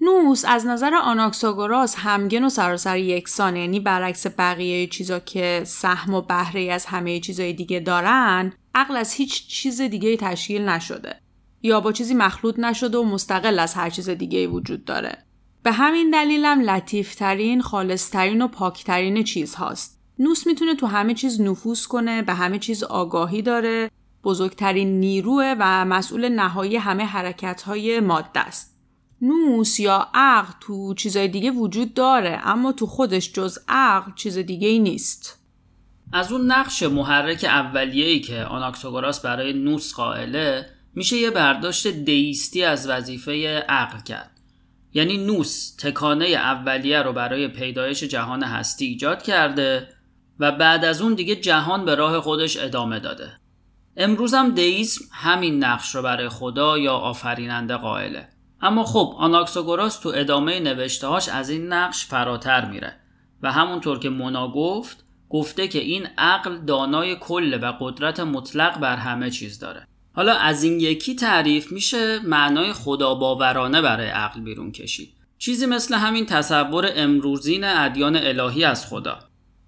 نوس 0.00 0.44
از 0.48 0.66
نظر 0.66 0.94
آناکساگوراس 0.94 1.94
همگن 1.98 2.44
و 2.44 2.48
سراسر 2.48 2.98
یکسانه 2.98 3.60
یعنی 3.60 3.80
برعکس 3.80 4.26
بقیه 4.38 4.86
چیزا 4.86 5.18
که 5.18 5.62
سهم 5.66 6.14
و 6.14 6.20
بهره 6.20 6.72
از 6.72 6.86
همه 6.86 7.20
چیزای 7.20 7.52
دیگه 7.52 7.80
دارن 7.80 8.52
عقل 8.74 8.96
از 8.96 9.12
هیچ 9.12 9.48
چیز 9.48 9.80
دیگه 9.80 10.16
تشکیل 10.16 10.62
نشده 10.62 11.16
یا 11.62 11.80
با 11.80 11.92
چیزی 11.92 12.14
مخلوط 12.14 12.58
نشده 12.58 12.98
و 12.98 13.02
مستقل 13.02 13.58
از 13.58 13.74
هر 13.74 13.90
چیز 13.90 14.10
دیگه 14.10 14.46
وجود 14.46 14.84
داره. 14.84 15.25
به 15.66 15.72
همین 15.72 16.10
دلیلم 16.10 16.60
لطیفترین، 16.60 17.62
خالصترین 17.62 18.42
و 18.42 18.48
پاکترین 18.48 19.24
چیز 19.24 19.54
هاست. 19.54 20.00
نوس 20.18 20.46
می‌تونه 20.46 20.74
تو 20.74 20.86
همه 20.86 21.14
چیز 21.14 21.40
نفوذ 21.40 21.86
کنه، 21.86 22.22
به 22.22 22.34
همه 22.34 22.58
چیز 22.58 22.82
آگاهی 22.82 23.42
داره، 23.42 23.90
بزرگترین 24.24 25.00
نیروه 25.00 25.54
و 25.58 25.84
مسئول 25.84 26.28
نهایی 26.28 26.76
همه 26.76 27.04
حرکت 27.04 27.62
های 27.62 28.00
ماده 28.00 28.40
است. 28.40 28.76
نوس 29.22 29.80
یا 29.80 30.08
عقل 30.14 30.52
تو 30.60 30.94
چیزای 30.94 31.28
دیگه 31.28 31.50
وجود 31.50 31.94
داره 31.94 32.40
اما 32.44 32.72
تو 32.72 32.86
خودش 32.86 33.32
جز 33.32 33.58
عقل 33.68 34.12
چیز 34.14 34.38
دیگه 34.38 34.68
ای 34.68 34.78
نیست. 34.78 35.40
از 36.12 36.32
اون 36.32 36.52
نقش 36.52 36.82
محرک 36.82 37.44
اولیه‌ای 37.44 38.20
که 38.20 38.42
آناکسوگوراس 38.42 39.20
برای 39.20 39.52
نوس 39.52 39.94
قائله 39.94 40.66
میشه 40.94 41.16
یه 41.16 41.30
برداشت 41.30 41.86
دیستی 41.86 42.64
از 42.64 42.88
وظیفه 42.88 43.58
عقل 43.68 44.00
کرد. 44.00 44.35
یعنی 44.96 45.16
نوس 45.16 45.76
تکانه 45.76 46.26
اولیه 46.26 47.02
رو 47.02 47.12
برای 47.12 47.48
پیدایش 47.48 48.04
جهان 48.04 48.42
هستی 48.42 48.86
ایجاد 48.86 49.22
کرده 49.22 49.88
و 50.38 50.52
بعد 50.52 50.84
از 50.84 51.02
اون 51.02 51.14
دیگه 51.14 51.36
جهان 51.36 51.84
به 51.84 51.94
راه 51.94 52.20
خودش 52.20 52.56
ادامه 52.56 53.00
داده. 53.00 53.32
امروز 53.96 54.34
هم 54.34 54.54
دیسم 54.54 55.04
همین 55.12 55.64
نقش 55.64 55.94
رو 55.94 56.02
برای 56.02 56.28
خدا 56.28 56.78
یا 56.78 56.92
آفریننده 56.92 57.76
قائله. 57.76 58.28
اما 58.60 58.84
خب 58.84 59.14
آناکسوگوراس 59.18 59.98
تو 59.98 60.12
ادامه 60.14 60.60
نوشتهاش 60.60 61.28
از 61.28 61.50
این 61.50 61.72
نقش 61.72 62.06
فراتر 62.06 62.64
میره 62.70 62.96
و 63.42 63.52
همونطور 63.52 63.98
که 63.98 64.08
مونا 64.08 64.48
گفت 64.48 65.04
گفته 65.28 65.68
که 65.68 65.78
این 65.78 66.08
عقل 66.18 66.58
دانای 66.58 67.16
کل 67.16 67.58
و 67.62 67.72
قدرت 67.80 68.20
مطلق 68.20 68.78
بر 68.78 68.96
همه 68.96 69.30
چیز 69.30 69.58
داره. 69.58 69.86
حالا 70.16 70.34
از 70.34 70.62
این 70.62 70.80
یکی 70.80 71.14
تعریف 71.14 71.72
میشه 71.72 72.18
معنای 72.26 72.72
خدا 72.72 73.14
باورانه 73.14 73.82
برای 73.82 74.08
عقل 74.08 74.40
بیرون 74.40 74.72
کشید. 74.72 75.12
چیزی 75.38 75.66
مثل 75.66 75.94
همین 75.94 76.26
تصور 76.26 76.90
امروزین 76.96 77.64
ادیان 77.64 78.16
الهی 78.16 78.64
از 78.64 78.86
خدا. 78.86 79.18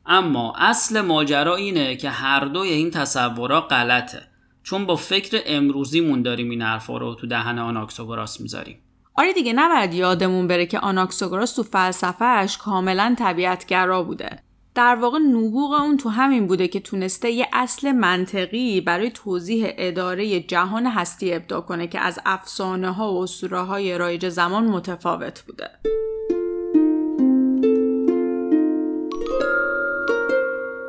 اما 0.07 0.55
اصل 0.57 1.01
ماجرا 1.01 1.57
اینه 1.57 1.97
که 1.97 2.11
هر 2.11 2.45
دوی 2.45 2.69
این 2.69 2.91
تصورا 2.91 3.61
غلطه. 3.61 4.23
چون 4.63 4.87
با 4.87 4.97
فکر 4.97 5.43
امروزیمون 5.47 6.23
داریم 6.23 6.51
این 6.51 6.63
حرفا 6.63 6.99
رو 6.99 7.15
تو 7.15 7.27
دهن 7.27 7.59
آناکسوگوراس 7.59 8.41
می‌ذاریم. 8.41 8.79
آره 9.15 9.33
دیگه 9.33 9.53
نباید 9.53 9.95
یادمون 9.95 10.47
بره 10.47 10.67
که 10.67 10.79
آناکسوگوراس 10.79 11.55
تو 11.55 11.63
فلسفهش 11.63 12.57
کاملا 12.57 13.15
طبیعتگرا 13.19 14.03
بوده. 14.03 14.43
در 14.79 14.95
واقع 14.95 15.19
نبوغ 15.19 15.73
اون 15.73 15.97
تو 15.97 16.09
همین 16.09 16.47
بوده 16.47 16.69
که 16.69 16.81
تونسته 16.81 17.31
یه 17.31 17.49
اصل 17.53 17.93
منطقی 17.93 18.81
برای 18.81 19.11
توضیح 19.11 19.73
اداره 19.77 20.41
جهان 20.41 20.87
هستی 20.87 21.35
ابدا 21.35 21.61
کنه 21.61 21.87
که 21.87 22.01
از 22.01 22.19
افسانه 22.27 22.93
ها 22.93 23.15
و 23.15 23.23
اسطوره 23.23 23.61
های 23.61 23.99
رایج 23.99 24.29
زمان 24.29 24.65
متفاوت 24.65 25.45
بوده. 25.47 25.71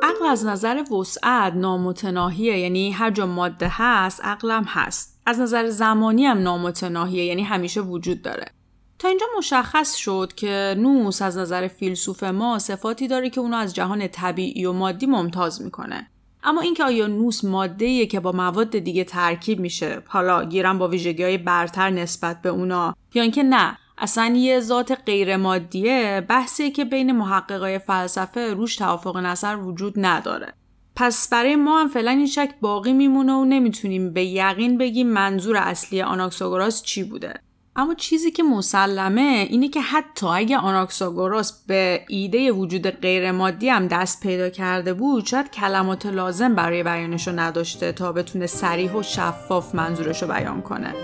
عقل 0.02 0.26
از 0.26 0.46
نظر 0.46 0.84
وسعت 0.92 1.54
نامتناهیه 1.54 2.58
یعنی 2.58 2.90
هر 2.90 3.10
جا 3.10 3.26
ماده 3.26 3.68
هست 3.70 4.24
عقلم 4.24 4.64
هست 4.68 5.20
از 5.26 5.40
نظر 5.40 5.68
زمانی 5.68 6.26
هم 6.26 6.38
نامتناهیه 6.38 7.24
یعنی 7.24 7.42
همیشه 7.42 7.80
وجود 7.80 8.22
داره 8.22 8.59
تا 9.00 9.08
اینجا 9.08 9.26
مشخص 9.38 9.94
شد 9.94 10.32
که 10.36 10.74
نوس 10.78 11.22
از 11.22 11.38
نظر 11.38 11.68
فیلسوف 11.68 12.22
ما 12.22 12.58
صفاتی 12.58 13.08
داره 13.08 13.30
که 13.30 13.40
اونو 13.40 13.56
از 13.56 13.74
جهان 13.74 14.08
طبیعی 14.08 14.66
و 14.66 14.72
مادی 14.72 15.06
ممتاز 15.06 15.62
می‌کنه. 15.62 16.10
اما 16.42 16.60
اینکه 16.60 16.84
آیا 16.84 17.06
نوس 17.06 17.44
ماده 17.44 18.06
که 18.06 18.20
با 18.20 18.32
مواد 18.32 18.78
دیگه 18.78 19.04
ترکیب 19.04 19.60
میشه 19.60 20.02
حالا 20.06 20.44
گیرم 20.44 20.78
با 20.78 20.88
ویژگی 20.88 21.22
های 21.22 21.38
برتر 21.38 21.90
نسبت 21.90 22.42
به 22.42 22.48
اونا 22.48 22.94
یا 23.14 23.22
اینکه 23.22 23.42
نه 23.42 23.78
اصلا 23.98 24.26
یه 24.36 24.60
ذات 24.60 24.98
غیر 25.06 25.36
مادیه 25.36 26.26
بحثی 26.28 26.70
که 26.70 26.84
بین 26.84 27.12
محققای 27.12 27.78
فلسفه 27.78 28.54
روش 28.54 28.76
توافق 28.76 29.16
نظر 29.16 29.56
وجود 29.56 29.94
نداره. 29.96 30.54
پس 30.96 31.28
برای 31.28 31.56
ما 31.56 31.80
هم 31.80 31.88
فعلا 31.88 32.10
این 32.10 32.26
شک 32.26 32.54
باقی 32.60 32.92
میمونه 32.92 33.32
و 33.32 33.44
نمی‌تونیم 33.44 34.12
به 34.12 34.24
یقین 34.24 34.78
بگیم 34.78 35.06
منظور 35.06 35.56
اصلی 35.56 36.02
آناکساگوراس 36.02 36.82
چی 36.82 37.04
بوده. 37.04 37.34
اما 37.80 37.94
چیزی 37.94 38.30
که 38.30 38.42
مسلمه 38.42 39.46
اینه 39.50 39.68
که 39.68 39.80
حتی 39.80 40.26
اگه 40.26 40.58
آناکساگوراس 40.58 41.62
به 41.66 42.04
ایده 42.08 42.52
وجود 42.52 42.90
غیر 42.90 43.32
مادی 43.32 43.68
هم 43.68 43.88
دست 43.88 44.20
پیدا 44.20 44.48
کرده 44.48 44.94
بود 44.94 45.26
شاید 45.26 45.50
کلمات 45.50 46.06
لازم 46.06 46.54
برای 46.54 46.82
بیانش 46.82 47.28
رو 47.28 47.40
نداشته 47.40 47.92
تا 47.92 48.12
بتونه 48.12 48.46
سریح 48.46 48.92
و 48.92 49.02
شفاف 49.02 49.74
منظورش 49.74 50.22
رو 50.22 50.28
بیان 50.28 50.62
کنه. 50.62 50.94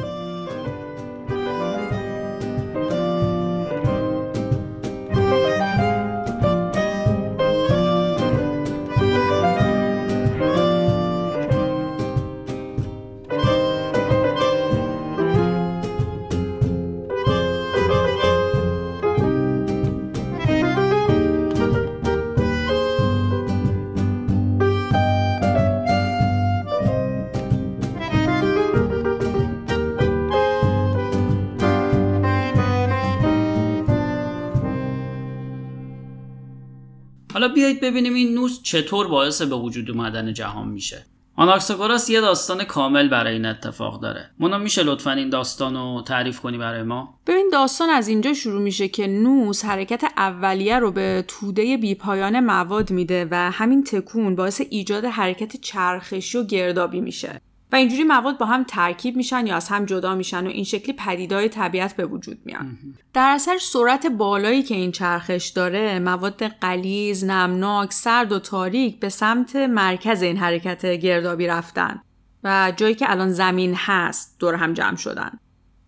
بیایید 37.81 37.95
ببینیم 37.95 38.15
این 38.15 38.35
نوس 38.35 38.63
چطور 38.63 39.09
باعث 39.09 39.43
به 39.43 39.57
وجود 39.57 39.91
اومدن 39.91 40.33
جهان 40.33 40.69
میشه. 40.69 41.07
آناکساگوراس 41.39 42.11
یه 42.11 42.21
داستان 42.21 42.65
کامل 42.65 43.09
برای 43.09 43.33
این 43.33 43.47
اتفاق 43.47 44.03
داره. 44.03 44.31
مونا 44.39 44.59
میشه 44.59 44.83
لطفا 44.83 45.13
این 45.13 45.31
داستان 45.31 45.75
رو 45.75 46.03
تعریف 46.03 46.41
کنی 46.41 46.59
برای 46.59 46.83
ما؟ 46.83 47.19
ببین 47.27 47.51
داستان 47.53 47.91
از 47.91 48.09
اینجا 48.09 48.35
شروع 48.35 48.63
میشه 48.63 48.89
که 48.89 49.07
نوس 49.07 49.65
حرکت 49.65 50.05
اولیه 50.17 50.79
رو 50.79 50.93
به 50.93 51.25
توده 51.29 51.77
بیپایان 51.77 52.41
مواد 52.41 52.91
میده 52.91 53.29
و 53.31 53.51
همین 53.51 53.85
تکون 53.85 54.37
باعث 54.37 54.63
ایجاد 54.71 55.05
حرکت 55.05 55.57
چرخشی 55.57 56.39
و 56.39 56.45
گردابی 56.45 57.01
میشه. 57.01 57.41
و 57.73 57.77
اینجوری 57.77 58.05
مواد 58.05 58.39
با 58.39 58.47
هم 58.47 58.65
ترکیب 58.65 59.17
میشن 59.17 59.47
یا 59.47 59.57
از 59.57 59.69
هم 59.69 59.85
جدا 59.85 60.15
میشن 60.15 60.47
و 60.47 60.51
این 60.51 60.65
شکلی 60.65 60.93
پدیدهای 60.93 61.49
طبیعت 61.49 61.97
به 61.97 62.07
وجود 62.07 62.39
میان. 62.45 62.79
در 63.15 63.31
اثر 63.31 63.59
سرعت 63.59 64.07
بالایی 64.07 64.63
که 64.63 64.75
این 64.75 64.93
چرخش 64.93 65.49
داره 65.49 65.99
مواد 65.99 66.43
قلیز 66.43 67.25
نمناک 67.25 67.93
سرد 67.93 68.33
و 68.33 68.39
تاریک 68.39 69.01
به 69.01 69.09
سمت 69.09 69.57
مرکز 69.57 70.23
این 70.23 70.37
حرکت 70.37 70.87
گردابی 70.87 71.47
رفتن 71.47 72.03
و 72.45 72.73
جایی 72.77 72.95
که 72.95 73.11
الان 73.11 73.33
زمین 73.33 73.75
هست 73.77 74.37
دور 74.39 74.55
هم 74.55 74.73
جمع 74.73 74.97
شدن. 74.97 75.39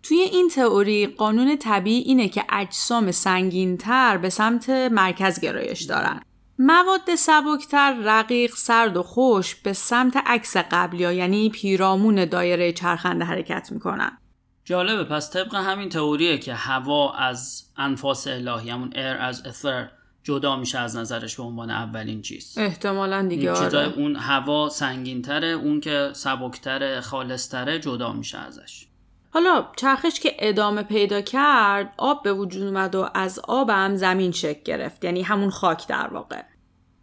توی 0.03 0.17
این 0.17 0.49
تئوری 0.49 1.07
قانون 1.07 1.57
طبیعی 1.57 2.01
اینه 2.01 2.29
که 2.29 2.43
اجسام 2.49 3.11
سنگینتر 3.11 4.17
به 4.17 4.29
سمت 4.29 4.69
مرکز 4.69 5.39
گرایش 5.39 5.81
دارن. 5.81 6.21
مواد 6.61 7.15
سبکتر 7.15 7.95
رقیق 8.03 8.55
سرد 8.55 8.97
و 8.97 9.03
خوش 9.03 9.55
به 9.55 9.73
سمت 9.73 10.17
عکس 10.25 10.57
قبلی 10.57 11.03
ها 11.03 11.13
یعنی 11.13 11.49
پیرامون 11.49 12.25
دایره 12.25 12.73
چرخنده 12.73 13.25
حرکت 13.25 13.71
می‌کنن. 13.71 14.17
جالبه 14.65 15.03
پس 15.03 15.31
طبق 15.31 15.55
همین 15.55 15.89
تئوریه 15.89 16.37
که 16.37 16.53
هوا 16.53 17.13
از 17.13 17.63
انفاس 17.77 18.27
الهی 18.27 18.69
همون 18.69 18.93
ایر 18.95 19.17
از 19.17 19.45
اثر 19.45 19.89
جدا 20.23 20.55
میشه 20.55 20.79
از 20.79 20.95
نظرش 20.95 21.35
به 21.35 21.43
عنوان 21.43 21.69
اولین 21.69 22.21
چیز. 22.21 22.57
احتمالا 22.57 23.27
دیگه 23.27 23.51
آره. 23.51 23.93
اون 23.97 24.15
هوا 24.15 24.69
سنگینتره 24.69 25.47
اون 25.47 25.81
که 25.81 26.09
سبکتره 26.13 27.01
خالصتره 27.01 27.79
جدا 27.79 28.13
میشه 28.13 28.37
ازش. 28.37 28.88
حالا 29.33 29.65
چرخش 29.75 30.19
که 30.19 30.35
ادامه 30.39 30.83
پیدا 30.83 31.21
کرد 31.21 31.93
آب 31.97 32.23
به 32.23 32.33
وجود 32.33 32.63
اومد 32.63 32.95
و 32.95 33.09
از 33.13 33.39
آب 33.39 33.69
هم 33.69 33.95
زمین 33.95 34.31
شکل 34.31 34.61
گرفت 34.63 35.05
یعنی 35.05 35.21
همون 35.21 35.49
خاک 35.49 35.87
در 35.87 36.07
واقع. 36.07 36.41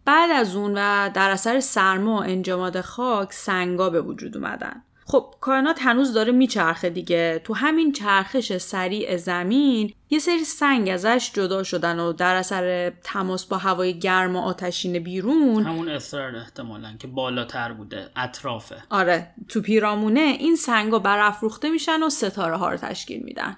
بعد 0.05 0.31
از 0.31 0.57
اون 0.57 0.73
و 0.75 1.11
در 1.15 1.31
اثر 1.31 1.61
سرما 1.61 2.17
و 2.17 2.23
انجماد 2.23 2.81
خاک 2.81 3.33
سنگا 3.33 3.91
به 3.91 4.01
وجود 4.01 4.37
اومدن. 4.37 4.83
خب 5.09 5.35
کائنات 5.41 5.79
هنوز 5.83 6.13
داره 6.13 6.33
میچرخه 6.33 6.91
دیگه. 6.91 7.41
تو 7.45 7.55
همین 7.55 7.93
چرخش 7.93 8.57
سریع 8.57 9.17
زمین 9.17 9.93
یه 10.11 10.19
سری 10.19 10.45
سنگ 10.45 10.89
ازش 10.89 11.31
جدا 11.35 11.63
شدن 11.63 11.99
و 11.99 12.13
در 12.13 12.35
اثر 12.35 12.93
تماس 13.05 13.45
با 13.45 13.57
هوای 13.57 13.99
گرم 13.99 14.37
و 14.37 14.41
آتشین 14.41 14.99
بیرون. 14.99 15.63
همون 15.63 15.89
اثر 15.89 16.37
احتمالا 16.37 16.97
که 16.99 17.07
بالاتر 17.07 17.73
بوده 17.73 18.09
اطرافه. 18.17 18.77
آره 18.91 19.35
تو 19.49 19.61
پیرامونه 19.61 20.21
این 20.21 20.57
سنگا 20.57 20.99
برافروخته 20.99 21.71
میشن 21.71 22.03
و 22.03 22.11
ستاره 22.11 22.57
ها 22.57 22.71
رو 22.71 22.77
تشکیل 22.77 23.23
میدن. 23.23 23.57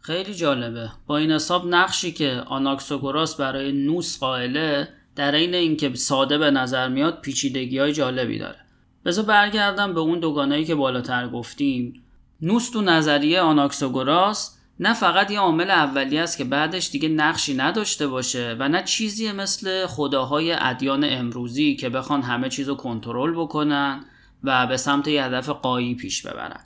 خیلی 0.00 0.34
جالبه. 0.34 0.90
با 1.06 1.16
این 1.16 1.32
حساب 1.32 1.66
نقشی 1.66 2.12
که 2.12 2.42
آناکسوگوراس 2.46 3.36
برای 3.36 3.72
نوس 3.72 4.18
قائله 4.18 4.88
در 5.16 5.34
این 5.34 5.54
اینکه 5.54 5.94
ساده 5.94 6.38
به 6.38 6.50
نظر 6.50 6.88
میاد 6.88 7.20
پیچیدگی 7.20 7.78
های 7.78 7.92
جالبی 7.92 8.38
داره. 8.38 8.58
بذار 9.04 9.24
برگردم 9.24 9.94
به 9.94 10.00
اون 10.00 10.20
دوگانه‌ای 10.20 10.64
که 10.64 10.74
بالاتر 10.74 11.28
گفتیم. 11.28 12.02
نوست 12.42 12.76
و 12.76 12.82
نظریه 12.82 13.40
آناکسوگوراس 13.40 14.56
نه 14.80 14.94
فقط 14.94 15.30
یه 15.30 15.40
عامل 15.40 15.70
اولی 15.70 16.18
است 16.18 16.38
که 16.38 16.44
بعدش 16.44 16.90
دیگه 16.90 17.08
نقشی 17.08 17.54
نداشته 17.54 18.06
باشه 18.08 18.56
و 18.58 18.68
نه 18.68 18.82
چیزی 18.82 19.32
مثل 19.32 19.86
خداهای 19.86 20.52
ادیان 20.52 21.04
امروزی 21.08 21.76
که 21.76 21.88
بخوان 21.88 22.22
همه 22.22 22.48
چیز 22.48 22.68
رو 22.68 22.74
کنترل 22.74 23.32
بکنن 23.32 24.04
و 24.44 24.66
به 24.66 24.76
سمت 24.76 25.08
یه 25.08 25.24
هدف 25.24 25.48
قایی 25.48 25.94
پیش 25.94 26.26
ببرن. 26.26 26.60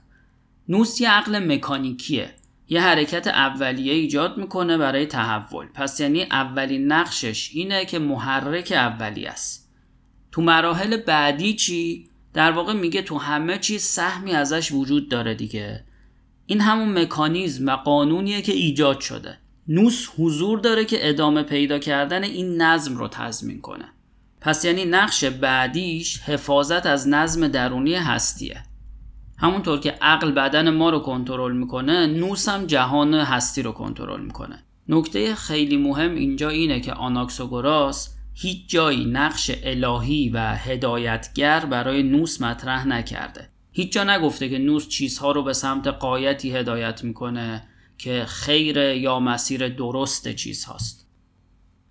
نوست 0.69 1.01
یه 1.01 1.11
عقل 1.11 1.55
مکانیکیه. 1.55 2.35
یه 2.69 2.83
حرکت 2.83 3.27
اولیه 3.27 3.93
ایجاد 3.93 4.39
می‌کنه 4.39 4.79
برای 4.79 5.07
تحول. 5.07 5.67
پس 5.75 6.01
یعنی 6.01 6.23
اولین 6.23 6.93
نقشش 6.93 7.51
اینه 7.55 7.85
که 7.85 7.99
محرک 7.99 8.73
اولی 8.77 9.27
است. 9.27 9.71
تو 10.33 10.43
مراحل 10.43 10.97
بعدی 10.97 11.55
چی؟ 11.55 12.09
در 12.35 12.53
واقع 12.53 12.73
میگه 12.73 13.03
تو 13.03 13.19
همه 13.19 13.59
چیز 13.59 13.83
سهمی 13.83 14.33
ازش 14.33 14.73
وجود 14.73 15.09
داره 15.09 15.35
دیگه. 15.35 15.85
این 16.47 16.61
همون 16.61 16.99
مکانیزم 16.99 17.67
و 17.67 17.77
قانونیه 17.77 18.43
که 18.43 18.53
ایجاد 18.53 19.01
شده. 19.01 19.39
نوس 19.69 20.09
حضور 20.19 20.59
داره 20.59 20.85
که 20.85 21.09
ادامه 21.09 21.43
پیدا 21.43 21.79
کردن 21.79 22.25
این 22.25 22.63
نظم 22.63 22.97
رو 22.97 23.09
تضمین 23.09 23.61
کنه. 23.61 23.85
پس 24.41 24.65
یعنی 24.65 24.85
نقش 24.85 25.25
بعدیش 25.25 26.21
حفاظت 26.21 26.87
از 26.87 27.09
نظم 27.09 27.49
درونی 27.49 27.95
هستیه. 27.95 28.63
همونطور 29.39 29.81
که 29.81 29.91
عقل 30.03 30.31
بدن 30.31 30.71
ما 30.71 30.91
رو 30.91 30.99
کنترل 30.99 31.57
می‌کنه 31.57 32.07
نوس 32.07 32.49
هم 32.49 32.67
جهان 32.67 33.15
هستی 33.15 33.63
رو 33.63 33.73
کنترل 33.73 34.21
می‌کنه. 34.21 34.65
نکته 34.89 35.35
خیلی 35.35 35.77
مهم 35.77 36.15
اینجا 36.15 36.49
اینه 36.49 36.81
که 36.81 36.93
آناکسوگوراس 36.93 38.15
هیچ 38.35 38.69
جایی 38.69 39.05
نقش 39.05 39.51
الهی 39.63 40.29
و 40.29 40.55
هدایتگر 40.57 41.65
برای 41.65 42.03
نوس 42.03 42.41
مطرح 42.41 42.87
نکرده. 42.87 43.49
هیچ 43.73 43.93
جا 43.93 44.05
نگفته 44.05 44.49
که 44.49 44.59
نوس 44.59 44.89
چیزها 44.89 45.33
رو 45.33 45.43
به 45.43 45.53
سمت 45.53 45.87
قایتی 45.87 46.57
هدایت 46.57 47.05
می‌کنه 47.05 47.69
که 47.99 48.25
خیر 48.29 48.77
یا 48.77 49.21
مسیر 49.21 49.69
درست 49.69 50.29
چیز 50.29 50.65
هاست 50.65 51.04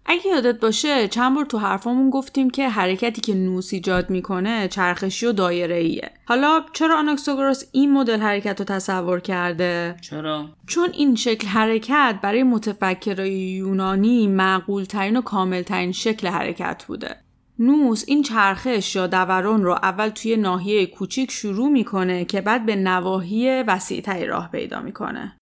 اگه 0.05 0.27
یادت 0.27 0.59
باشه 0.59 1.07
چند 1.07 1.35
بار 1.35 1.45
تو 1.45 1.57
حرفامون 1.57 2.09
گفتیم 2.09 2.49
که 2.49 2.69
حرکتی 2.69 3.21
که 3.21 3.35
نوس 3.35 3.73
ایجاد 3.73 4.09
می‌کنه 4.09 4.67
چرخشی 4.67 5.25
و 5.25 5.31
دایره 5.31 5.75
ایه 5.75 6.11
حالا 6.25 6.61
چرا 6.73 6.97
آناکساگوراس 6.97 7.63
این 7.71 7.93
مدل 7.93 8.19
حرکت 8.19 8.59
رو 8.59 8.65
تصور 8.65 9.19
کرده؟ 9.19 9.95
چرا؟ 10.01 10.49
چون 10.67 10.89
این 10.93 11.15
شکل 11.15 11.47
حرکت 11.47 12.19
برای 12.21 12.43
متفکرای 12.43 13.33
یونانی 13.33 14.27
معقول 14.27 14.83
ترین 14.83 15.17
و 15.17 15.21
کامل 15.21 15.61
ترین 15.61 15.91
شکل 15.91 16.27
حرکت 16.27 16.83
بوده. 16.87 17.15
نوس 17.59 18.03
این 18.07 18.23
چرخش 18.23 18.95
یا 18.95 19.07
دوران 19.07 19.63
رو 19.63 19.71
اول 19.71 20.09
توی 20.09 20.37
ناحیه 20.37 20.85
کوچیک 20.85 21.31
شروع 21.31 21.69
می‌کنه 21.69 22.25
که 22.25 22.41
بعد 22.41 22.65
به 22.65 22.75
نواحی 22.75 23.63
وسیعتری 23.63 24.25
راه 24.25 24.51
پیدا 24.51 24.81
می‌کنه. 24.81 25.37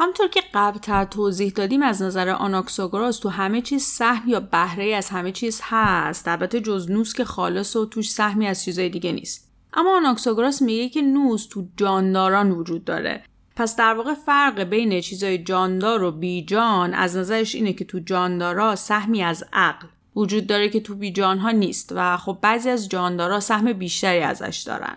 همطور 0.00 0.28
که 0.28 0.42
قبلتر 0.54 1.04
توضیح 1.04 1.52
دادیم 1.52 1.82
از 1.82 2.02
نظر 2.02 2.28
آناکساگوراس 2.28 3.18
تو 3.18 3.28
همه 3.28 3.62
چیز 3.62 3.82
سهم 3.82 4.28
یا 4.28 4.40
بهره 4.40 4.94
از 4.94 5.08
همه 5.08 5.32
چیز 5.32 5.60
هست. 5.64 6.28
البته 6.28 6.60
جز 6.60 6.90
نوس 6.90 7.14
که 7.14 7.24
خالص 7.24 7.76
و 7.76 7.86
توش 7.86 8.10
سهمی 8.10 8.46
از 8.46 8.64
چیزای 8.64 8.88
دیگه 8.88 9.12
نیست. 9.12 9.50
اما 9.72 9.96
آناکساگوراس 9.96 10.62
میگه 10.62 10.88
که 10.88 11.02
نوس 11.02 11.46
تو 11.46 11.66
جانداران 11.76 12.50
وجود 12.50 12.84
داره. 12.84 13.22
پس 13.56 13.76
در 13.76 13.94
واقع 13.94 14.14
فرق 14.14 14.60
بین 14.60 15.00
چیزای 15.00 15.38
جاندار 15.38 16.02
و 16.02 16.10
بیجان 16.10 16.94
از 16.94 17.16
نظرش 17.16 17.54
اینه 17.54 17.72
که 17.72 17.84
تو 17.84 17.98
جاندارا 17.98 18.76
سهمی 18.76 19.22
از 19.22 19.44
عقل 19.52 19.86
وجود 20.16 20.46
داره 20.46 20.68
که 20.68 20.80
تو 20.80 20.94
بیجان 20.94 21.38
ها 21.38 21.50
نیست. 21.50 21.92
و 21.96 22.16
خب 22.16 22.38
بعضی 22.42 22.70
از 22.70 22.88
جاندارا 22.88 23.40
سهم 23.40 23.72
بیشتری 23.72 24.20
ازش 24.20 24.62
دارن. 24.66 24.96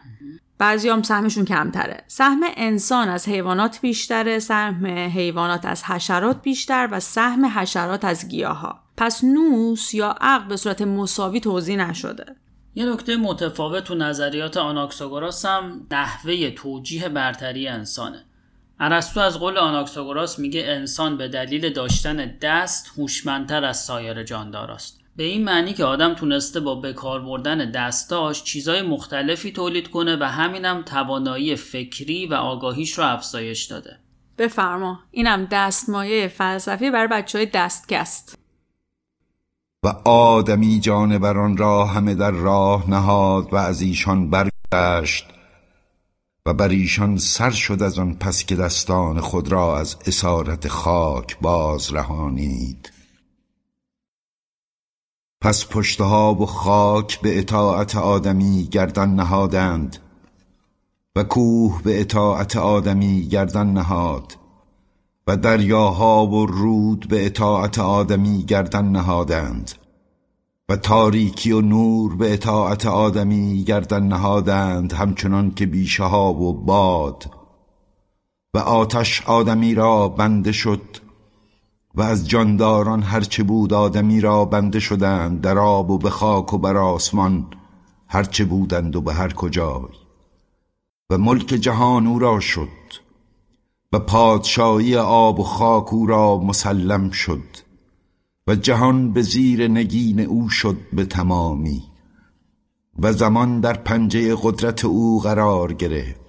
بعضی 0.57 0.89
هم 0.89 1.01
سهمشون 1.01 1.45
کمتره. 1.45 2.03
سهم 2.07 2.39
انسان 2.57 3.09
از 3.09 3.27
حیوانات 3.27 3.81
بیشتره 3.81 4.39
سهم 4.39 4.85
حیوانات 4.85 5.65
از 5.65 5.83
حشرات 5.83 6.41
بیشتر 6.41 6.89
و 6.91 6.99
سهم 6.99 7.45
حشرات 7.45 8.05
از 8.05 8.27
گیاها. 8.27 8.79
پس 8.97 9.23
نوس 9.23 9.93
یا 9.93 10.15
عقل 10.21 10.47
به 10.47 10.57
صورت 10.57 10.81
مساوی 10.81 11.39
توضیح 11.39 11.75
نشده. 11.75 12.25
یه 12.75 12.85
نکته 12.85 13.17
متفاوت 13.17 13.83
تو 13.83 13.95
نظریات 13.95 14.57
آناکساگوراس 14.57 15.45
هم 15.45 15.87
نحوه 15.91 16.49
توجیه 16.49 17.09
برتری 17.09 17.67
انسانه. 17.67 18.25
ارسطو 18.79 19.19
از 19.19 19.39
قول 19.39 19.57
آناکساگوراس 19.57 20.39
میگه 20.39 20.63
انسان 20.67 21.17
به 21.17 21.27
دلیل 21.27 21.73
داشتن 21.73 22.37
دست 22.41 22.91
هوشمندتر 22.97 23.65
از 23.65 23.77
سایر 23.77 24.23
جانداراست. 24.23 25.02
به 25.15 25.23
این 25.23 25.43
معنی 25.43 25.73
که 25.73 25.85
آدم 25.85 26.13
تونسته 26.13 26.59
با 26.59 26.75
بکار 26.75 27.21
بردن 27.21 27.71
دستاش 27.71 28.43
چیزای 28.43 28.81
مختلفی 28.81 29.51
تولید 29.51 29.89
کنه 29.89 30.17
و 30.21 30.23
همینم 30.23 30.81
توانایی 30.81 31.55
فکری 31.55 32.27
و 32.27 32.33
آگاهیش 32.33 32.97
رو 32.97 33.05
افزایش 33.05 33.63
داده. 33.63 33.99
بفرما. 34.37 34.99
اینم 35.11 35.47
دستمایه 35.51 36.27
فلسفی 36.27 36.91
بر 36.91 37.07
بچه 37.07 37.37
های 37.37 37.47
دستگست. 37.53 38.37
و 39.85 39.87
آدمی 40.05 40.79
جانوران 40.79 41.57
را 41.57 41.85
همه 41.85 42.15
در 42.15 42.31
راه 42.31 42.89
نهاد 42.89 43.53
و 43.53 43.55
از 43.55 43.81
ایشان 43.81 44.29
برگشت 44.29 45.25
و 46.45 46.53
بر 46.53 46.67
ایشان 46.67 47.17
سر 47.17 47.51
شد 47.51 47.83
از 47.83 47.99
آن 47.99 48.13
پس 48.13 48.45
که 48.45 48.55
دستان 48.55 49.19
خود 49.19 49.51
را 49.51 49.79
از 49.79 49.97
اسارت 50.05 50.67
خاک 50.67 51.39
باز 51.39 51.93
رهانید. 51.93 52.92
پس 55.43 55.67
پشتها 55.69 56.33
و 56.33 56.45
خاک 56.45 57.21
به 57.21 57.39
اطاعت 57.39 57.95
آدمی 57.95 58.67
گردن 58.71 59.09
نهادند 59.09 59.97
و 61.15 61.23
کوه 61.23 61.81
به 61.83 62.01
اطاعت 62.01 62.55
آدمی 62.55 63.27
گردن 63.27 63.67
نهاد 63.67 64.37
و 65.27 65.37
دریاها 65.37 66.27
و 66.27 66.45
رود 66.45 67.07
به 67.09 67.25
اطاعت 67.25 67.79
آدمی 67.79 68.43
گردن 68.43 68.85
نهادند 68.85 69.71
و 70.69 70.75
تاریکی 70.75 71.51
و 71.51 71.61
نور 71.61 72.15
به 72.15 72.33
اطاعت 72.33 72.85
آدمی 72.85 73.63
گردن 73.63 74.03
نهادند 74.03 74.93
همچنان 74.93 75.51
که 75.51 75.65
بیشه 75.65 76.03
ها 76.03 76.33
و 76.33 76.53
باد 76.53 77.31
و 78.53 78.57
آتش 78.57 79.23
آدمی 79.25 79.75
را 79.75 80.09
بنده 80.09 80.51
شد 80.51 81.02
و 81.95 82.01
از 82.01 82.29
جانداران 82.29 83.03
هرچه 83.03 83.43
بود 83.43 83.73
آدمی 83.73 84.21
را 84.21 84.45
بنده 84.45 84.79
شدند 84.79 85.41
در 85.41 85.57
آب 85.59 85.89
و 85.91 85.97
به 85.97 86.09
خاک 86.09 86.53
و 86.53 86.57
بر 86.57 86.77
آسمان 86.77 87.47
هرچه 88.07 88.45
بودند 88.45 88.95
و 88.95 89.01
به 89.01 89.13
هر 89.13 89.33
کجای. 89.33 89.93
و 91.09 91.17
ملک 91.17 91.45
جهان 91.47 92.07
او 92.07 92.19
را 92.19 92.39
شد 92.39 92.67
و 93.93 93.99
پادشاهی 93.99 94.95
آب 94.95 95.39
و 95.39 95.43
خاک 95.43 95.93
او 95.93 96.05
را 96.05 96.37
مسلم 96.37 97.09
شد 97.09 97.43
و 98.47 98.55
جهان 98.55 99.13
به 99.13 99.21
زیر 99.21 99.67
نگین 99.67 100.19
او 100.19 100.49
شد 100.49 100.77
به 100.93 101.05
تمامی 101.05 101.83
و 102.99 103.13
زمان 103.13 103.59
در 103.59 103.73
پنجه 103.73 104.35
قدرت 104.43 104.85
او 104.85 105.21
قرار 105.21 105.73
گرفت. 105.73 106.22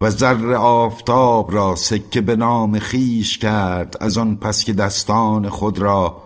و 0.00 0.10
زر 0.10 0.54
آفتاب 0.54 1.52
را 1.52 1.76
سکه 1.76 2.20
به 2.20 2.36
نام 2.36 2.78
خیش 2.78 3.38
کرد 3.38 3.96
از 4.00 4.18
آن 4.18 4.36
پس 4.36 4.64
که 4.64 4.72
دستان 4.72 5.48
خود 5.48 5.78
را 5.78 6.22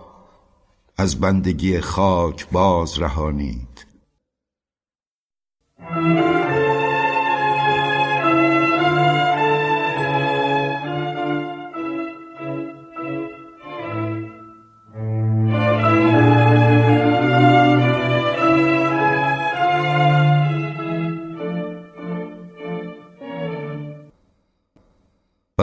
از 0.97 1.21
بندگی 1.21 1.81
خاک 1.81 2.49
باز 2.51 2.99
رهانید. 2.99 3.87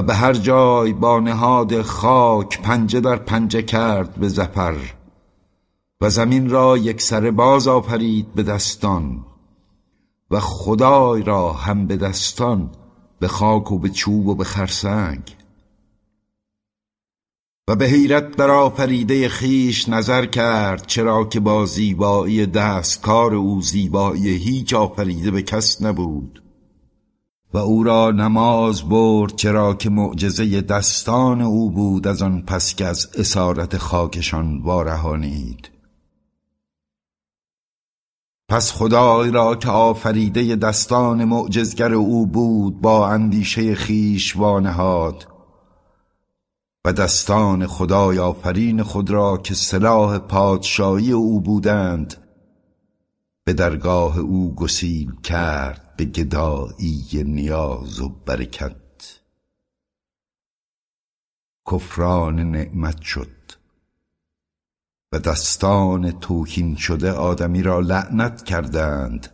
به 0.02 0.16
هر 0.16 0.34
جای 0.34 0.94
با 0.94 1.20
نهاد 1.20 1.82
خاک 1.82 2.62
پنجه 2.62 3.00
در 3.00 3.16
پنجه 3.16 3.62
کرد 3.62 4.16
به 4.16 4.28
زپر 4.28 4.76
و 6.02 6.10
زمین 6.10 6.50
را 6.50 6.78
یک 6.78 7.02
سر 7.02 7.32
باز 7.32 7.68
آفرید 7.68 8.34
به 8.34 8.44
دستان 8.44 9.26
و 10.32 10.40
خدای 10.40 11.24
را 11.24 11.54
هم 11.54 11.88
به 11.88 11.98
دستان 11.98 12.72
به 13.20 13.28
خاک 13.28 13.72
و 13.72 13.80
به 13.80 13.90
چوب 13.90 14.28
و 14.28 14.36
به 14.36 14.44
خرسنگ 14.44 15.36
و 17.68 17.76
به 17.76 17.86
حیرت 17.86 18.36
در 18.36 18.52
آفریده 18.52 19.30
خیش 19.30 19.90
نظر 19.90 20.26
کرد 20.26 20.88
چرا 20.88 21.26
که 21.26 21.40
با 21.40 21.66
زیبایی 21.66 22.46
دستکار 22.46 23.36
او 23.36 23.62
زیبایی 23.62 24.28
هیچ 24.28 24.74
آفریده 24.74 25.32
به 25.32 25.42
کس 25.42 25.82
نبود 25.82 26.41
و 27.54 27.58
او 27.58 27.84
را 27.84 28.12
نماز 28.12 28.90
برد 28.90 29.36
چرا 29.36 29.74
که 29.74 29.90
معجزه 29.90 30.62
دستان 30.62 31.42
او 31.42 31.72
بود 31.72 32.08
از 32.08 32.22
آن 32.22 32.42
پس 32.42 32.76
که 32.76 32.86
از 32.86 33.10
اسارت 33.18 33.78
خاکشان 33.78 34.62
وارهانید. 34.62 35.72
پس 38.50 38.72
خدای 38.72 39.32
را 39.32 39.56
که 39.56 39.70
آفریده 39.70 40.56
دستان 40.56 41.26
معجزگر 41.26 41.94
او 41.94 42.28
بود 42.28 42.82
با 42.82 43.08
اندیشه 43.08 43.76
خیش 43.76 44.38
وانهاد. 44.38 45.28
و 46.86 46.94
دستان 46.94 47.68
خدای 47.68 48.20
آفرین 48.20 48.84
خود 48.84 49.10
را 49.10 49.38
که 49.38 49.54
سلاح 49.54 50.18
پادشاهی 50.18 51.12
او 51.12 51.42
بودند 51.42 52.16
به 53.44 53.54
درگاه 53.54 54.20
او 54.20 54.56
گسیل 54.56 55.12
کرد. 55.24 55.91
به 56.02 56.06
گدایی 56.06 57.24
نیاز 57.26 58.00
و 58.02 58.10
برکت. 58.10 59.20
کفران 61.72 62.40
نعمت 62.40 63.02
شد 63.02 63.52
و 65.12 65.20
دستان 65.20 66.12
توهین 66.12 66.76
شده 66.76 67.12
آدمی 67.12 67.64
را 67.64 67.80
لعنت 67.80 68.44
کردند 68.44 69.30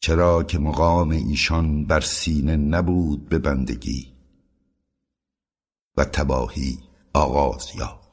چرا 0.00 0.42
که 0.42 0.58
مقام 0.58 1.10
ایشان 1.10 1.84
بر 1.84 2.00
سینه 2.00 2.56
نبود 2.56 3.28
به 3.28 3.38
بندگی 3.38 4.12
و 5.96 6.04
تباهی 6.04 6.78
آغاز 7.12 7.68
یافت. 7.74 8.07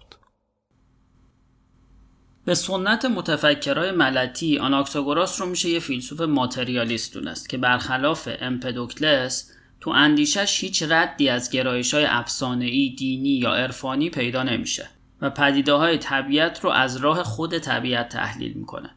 به 2.45 2.55
سنت 2.55 3.05
متفکرای 3.05 3.91
ملتی 3.91 4.57
آناکساگوراس 4.57 5.41
رو 5.41 5.47
میشه 5.47 5.69
یه 5.69 5.79
فیلسوف 5.79 6.21
ماتریالیست 6.21 7.13
دونست 7.13 7.49
که 7.49 7.57
برخلاف 7.57 8.29
امپدوکلس 8.41 9.51
تو 9.81 9.89
اندیشش 9.89 10.63
هیچ 10.63 10.83
ردی 10.89 11.29
از 11.29 11.49
گرایش 11.49 11.93
های 11.93 12.05
افسانه‌ای، 12.05 12.95
دینی 12.97 13.29
یا 13.29 13.53
عرفانی 13.53 14.09
پیدا 14.09 14.43
نمیشه 14.43 14.89
و 15.21 15.29
پدیده 15.29 15.73
های 15.73 15.97
طبیعت 15.97 16.59
رو 16.63 16.69
از 16.69 16.97
راه 16.97 17.23
خود 17.23 17.57
طبیعت 17.57 18.09
تحلیل 18.09 18.53
می‌کنه. 18.53 18.89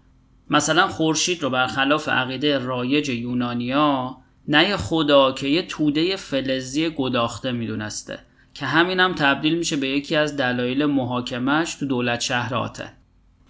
مثلا 0.50 0.88
خورشید 0.88 1.42
رو 1.42 1.50
برخلاف 1.50 2.08
عقیده 2.08 2.58
رایج 2.58 3.08
یونانیا 3.08 4.16
نه 4.48 4.76
خدا 4.76 5.32
که 5.32 5.48
یه 5.48 5.62
توده 5.62 6.16
فلزی 6.16 6.90
گداخته 6.90 7.52
می‌دونسته 7.52 8.18
که 8.54 8.66
همین 8.66 9.00
هم 9.00 9.14
تبدیل 9.14 9.58
میشه 9.58 9.76
به 9.76 9.88
یکی 9.88 10.16
از 10.16 10.36
دلایل 10.36 10.84
محاکمش 10.84 11.74
تو 11.74 11.86
دولت 11.86 12.20
شهر 12.20 12.54
آتن. 12.54 12.92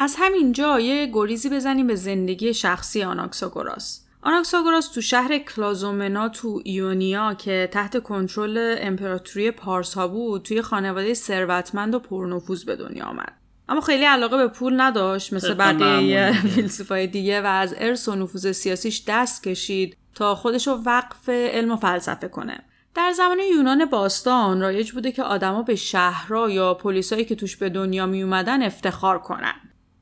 از 0.00 0.14
همین 0.18 0.52
جا 0.52 0.80
یه 0.80 1.10
گریزی 1.12 1.48
بزنیم 1.48 1.86
به 1.86 1.94
زندگی 1.94 2.54
شخصی 2.54 3.02
آناکساگوراس. 3.02 4.04
آناکساگوراس 4.22 4.88
تو 4.88 5.00
شهر 5.00 5.38
کلازومنا 5.38 6.28
تو 6.28 6.60
ایونیا 6.64 7.34
که 7.34 7.68
تحت 7.72 8.02
کنترل 8.02 8.76
امپراتوری 8.78 9.50
پارس 9.50 9.94
ها 9.94 10.08
بود 10.08 10.42
توی 10.42 10.62
خانواده 10.62 11.14
ثروتمند 11.14 11.94
و 11.94 11.98
پرنفوذ 11.98 12.64
به 12.64 12.76
دنیا 12.76 13.04
آمد. 13.04 13.32
اما 13.68 13.80
خیلی 13.80 14.04
علاقه 14.04 14.36
به 14.36 14.48
پول 14.48 14.80
نداشت 14.80 15.32
مثل 15.32 15.54
بقیه 15.54 16.32
فیلسوفای 16.54 17.06
دیگه 17.06 17.40
و 17.40 17.46
از 17.46 17.74
ارث 17.78 18.08
و 18.08 18.14
نفوذ 18.14 18.52
سیاسیش 18.52 19.02
دست 19.06 19.42
کشید 19.42 19.96
تا 20.14 20.34
خودش 20.34 20.66
رو 20.66 20.82
وقف 20.86 21.28
علم 21.28 21.72
و 21.72 21.76
فلسفه 21.76 22.28
کنه. 22.28 22.64
در 22.94 23.12
زمان 23.12 23.38
یونان 23.38 23.84
باستان 23.84 24.60
رایج 24.60 24.92
بوده 24.92 25.12
که 25.12 25.22
آدما 25.22 25.62
به 25.62 25.74
شهرها 25.74 26.50
یا 26.50 26.74
پلیسایی 26.74 27.24
که 27.24 27.34
توش 27.34 27.56
به 27.56 27.68
دنیا 27.68 28.06
می 28.06 28.22
اومدن 28.22 28.62
افتخار 28.62 29.18
کنن. 29.18 29.54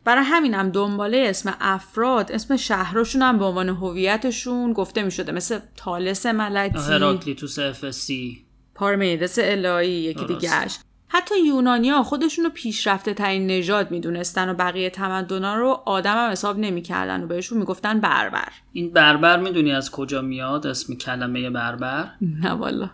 برای 0.07 0.25
همینم 0.25 0.59
هم 0.59 0.71
دنباله 0.71 1.27
اسم 1.27 1.57
افراد 1.61 2.33
اسم 2.33 2.57
شهرشون 2.57 3.23
هم 3.23 3.39
به 3.39 3.45
عنوان 3.45 3.69
هویتشون 3.69 4.73
گفته 4.73 5.03
می 5.03 5.11
شده 5.11 5.33
مثل 5.33 5.59
تالس 5.77 6.27
ملتی 6.27 6.79
هراکلیتوس 6.79 7.59
افسی 7.59 8.45
پارمیدس 8.75 9.39
الهی 9.43 9.89
یکی 9.89 10.25
دیگهش 10.25 10.79
حتی 11.09 11.35
یونانیا 11.47 12.03
خودشون 12.03 12.45
رو 12.45 12.51
پیشرفته 12.51 13.15
ترین 13.15 13.47
نژاد 13.47 13.91
می‌دونستن 13.91 14.49
و 14.49 14.55
بقیه 14.55 14.91
تمدنا 14.91 15.55
رو 15.55 15.83
آدم 15.87 16.15
هم 16.17 16.31
حساب 16.31 16.59
نمی‌کردن 16.59 17.25
و 17.25 17.27
بهشون 17.27 17.59
می‌گفتن 17.59 18.01
بربر. 18.01 18.49
این 18.73 18.91
بربر 18.91 19.41
می‌دونی 19.41 19.73
از 19.73 19.91
کجا 19.91 20.23
میاد؟ 20.23 20.67
اسم 20.67 20.95
کلمه 20.95 21.51
بربر؟ 21.51 22.09
نه 22.21 22.51
والا. 22.51 22.91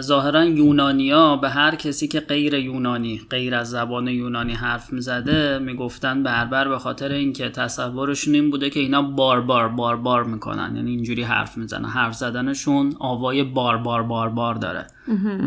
ظاهرا 0.00 0.44
یونانیا 0.44 1.36
به 1.36 1.48
هر 1.48 1.74
کسی 1.74 2.08
که 2.08 2.20
غیر 2.20 2.54
یونانی 2.54 3.20
غیر 3.30 3.54
از 3.54 3.70
زبان 3.70 4.08
یونانی 4.08 4.52
حرف 4.52 4.92
می‌زده 4.92 5.58
می‌گفتن 5.58 6.22
بربر 6.22 6.68
به 6.68 6.78
خاطر 6.78 7.12
اینکه 7.12 7.48
تصورشون 7.48 8.34
این 8.34 8.50
بوده 8.50 8.70
که 8.70 8.80
اینا 8.80 9.02
باربار 9.02 9.68
باربار 9.68 10.24
می‌کنن. 10.24 10.76
یعنی 10.76 10.90
اینجوری 10.90 11.22
حرف 11.22 11.58
می‌زنن. 11.58 11.88
حرف 11.88 12.14
زدنشون 12.14 12.94
آوای 12.98 13.42
باربار 13.42 14.02
باربار 14.02 14.54
داره. 14.54 14.86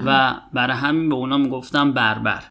و 0.06 0.36
برای 0.54 0.78
همین 0.78 1.10
به 1.10 1.16
اونا 1.16 1.38
می‌گفتن 1.38 1.92
بربر. 1.92 2.44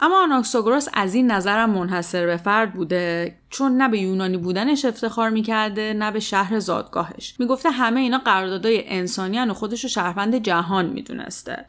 اما 0.00 0.22
آناکساگوراس 0.22 0.88
از 0.92 1.14
این 1.14 1.30
نظرم 1.30 1.70
منحصر 1.70 2.26
به 2.26 2.36
فرد 2.36 2.72
بوده 2.72 3.34
چون 3.50 3.76
نه 3.76 3.88
به 3.88 3.98
یونانی 3.98 4.36
بودنش 4.36 4.84
افتخار 4.84 5.30
می‌کرده 5.30 5.92
نه 5.92 6.10
به 6.10 6.20
شهر 6.20 6.58
زادگاهش. 6.58 7.34
می‌گفته 7.38 7.70
همه 7.70 8.00
اینا 8.00 8.18
قراردادای 8.18 8.88
انسانی 8.88 9.38
و 9.38 9.52
خودش 9.54 9.82
رو 9.82 9.88
شهروند 9.88 10.34
جهان 10.34 10.86
می‌دونسته. 10.86 11.66